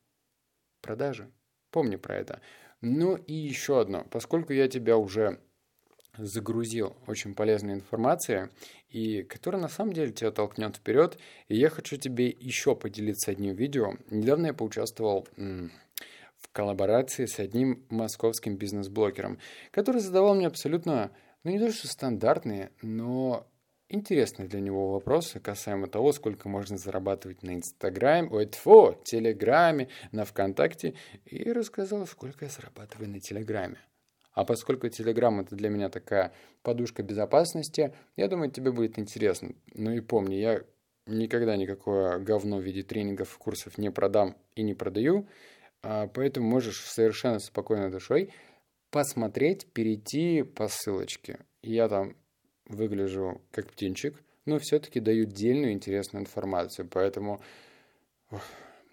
продажи. 0.82 1.30
Помни 1.72 1.96
про 1.96 2.18
это. 2.18 2.42
Ну 2.82 3.16
и 3.16 3.34
еще 3.34 3.80
одно. 3.80 4.06
Поскольку 4.12 4.54
я 4.54 4.68
тебя 4.68 4.98
уже 4.98 5.40
загрузил 6.26 6.96
очень 7.08 7.34
полезной 7.34 7.74
информацией, 7.74 8.50
и 8.90 9.24
которая 9.24 9.62
на 9.62 9.70
самом 9.70 9.94
деле 9.94 10.12
тебя 10.12 10.32
толкнет 10.32 10.78
вперед. 10.78 11.18
И 11.48 11.56
я 11.56 11.70
хочу 11.70 11.98
тебе 11.98 12.28
еще 12.30 12.76
поделиться 12.76 13.32
одним 13.32 13.56
видео. 13.56 13.94
Недавно 14.10 14.48
я 14.48 14.54
поучаствовал 14.54 15.28
в 15.36 16.50
коллаборации 16.52 17.26
с 17.26 17.40
одним 17.40 17.86
московским 17.90 18.58
бизнес-блогером, 18.58 19.40
который 19.72 20.02
задавал 20.02 20.36
мне 20.36 20.48
абсолютно, 20.48 21.12
ну 21.44 21.52
не 21.52 21.60
то 21.60 21.72
что 21.72 21.88
стандартные, 21.88 22.72
но 22.82 23.48
интересные 23.90 24.48
для 24.48 24.60
него 24.60 24.92
вопросы 24.92 25.40
касаемо 25.40 25.88
того, 25.88 26.12
сколько 26.14 26.50
можно 26.50 26.78
зарабатывать 26.78 27.44
на 27.44 27.54
Инстаграме, 27.54 28.30
ой, 28.30 28.48
тьфу, 28.48 28.98
Телеграме, 29.04 29.90
на 30.12 30.26
ВКонтакте, 30.26 30.96
и 31.26 31.52
рассказал, 31.52 32.08
сколько 32.08 32.46
я 32.46 32.52
зарабатываю 32.52 33.10
на 33.10 33.20
Телеграме. 33.20 33.78
А 34.34 34.46
поскольку 34.46 34.88
Telegram 34.88 35.41
это 35.41 35.56
для 35.56 35.70
меня 35.70 35.89
такая 35.89 36.32
подушка 36.63 37.04
безопасности, 37.04 37.94
я 38.15 38.28
думаю, 38.28 38.52
тебе 38.52 38.72
будет 38.72 38.98
интересно. 38.98 39.54
Ну 39.74 39.91
и 39.91 40.00
помни, 40.00 40.36
я 40.36 40.62
никогда 41.06 41.56
никакое 41.58 42.20
говно 42.20 42.58
в 42.58 42.62
виде 42.62 42.84
тренингов, 42.84 43.38
курсов 43.38 43.78
не 43.78 43.91
продам 43.91 44.38
и 44.56 44.63
не 44.63 44.74
продаю, 44.74 45.28
а, 45.84 46.08
поэтому 46.08 46.48
можешь 46.48 46.82
совершенно 46.86 47.39
спокойной 47.39 47.89
душой 47.89 48.34
посмотреть, 48.89 49.67
перейти 49.67 50.44
по 50.44 50.67
ссылочке. 50.67 51.39
Я 51.62 51.88
там 51.88 52.15
выгляжу 52.65 53.41
как 53.52 53.72
птенчик, 53.72 54.22
но 54.46 54.60
все-таки 54.60 55.00
даю 55.00 55.26
дельную 55.26 55.74
интересную 55.74 56.24
информацию, 56.24 56.88
поэтому 56.89 57.41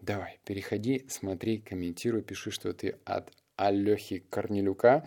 давай, 0.01 0.39
переходи, 0.45 1.05
смотри, 1.09 1.59
комментируй, 1.59 2.23
пиши, 2.23 2.51
что 2.51 2.73
ты 2.73 2.97
от 3.05 3.33
Алехи 3.59 4.21
Корнелюка, 4.31 5.07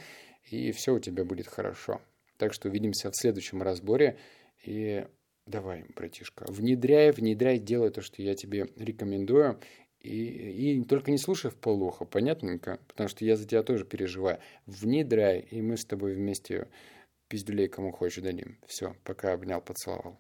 и 0.49 0.71
все 0.71 0.93
у 0.93 0.99
тебя 0.99 1.23
будет 1.23 1.47
хорошо. 1.47 2.01
Так 2.37 2.53
что 2.53 2.67
увидимся 2.67 3.09
в 3.09 3.15
следующем 3.15 3.61
разборе. 3.61 4.17
И 4.63 5.07
давай, 5.45 5.85
братишка, 5.95 6.45
внедряй, 6.49 7.11
внедряй, 7.11 7.59
делай 7.59 7.89
то, 7.89 8.01
что 8.01 8.21
я 8.21 8.35
тебе 8.35 8.67
рекомендую. 8.75 9.59
И, 10.01 10.09
и 10.09 10.83
только 10.83 11.11
не 11.11 11.17
слушай 11.17 11.49
в 11.49 11.55
полухо, 11.55 12.05
понятненько? 12.05 12.79
Потому 12.87 13.07
что 13.07 13.23
я 13.23 13.35
за 13.37 13.47
тебя 13.47 13.63
тоже 13.63 13.85
переживаю. 13.85 14.39
Внедряй, 14.65 15.39
и 15.39 15.61
мы 15.61 15.77
с 15.77 15.85
тобой 15.85 16.15
вместе 16.15 16.67
пиздюлей 17.27 17.69
кому 17.69 17.91
хочешь 17.91 18.23
дадим. 18.23 18.57
Все, 18.67 18.95
пока 19.03 19.33
обнял, 19.33 19.61
поцеловал. 19.61 20.19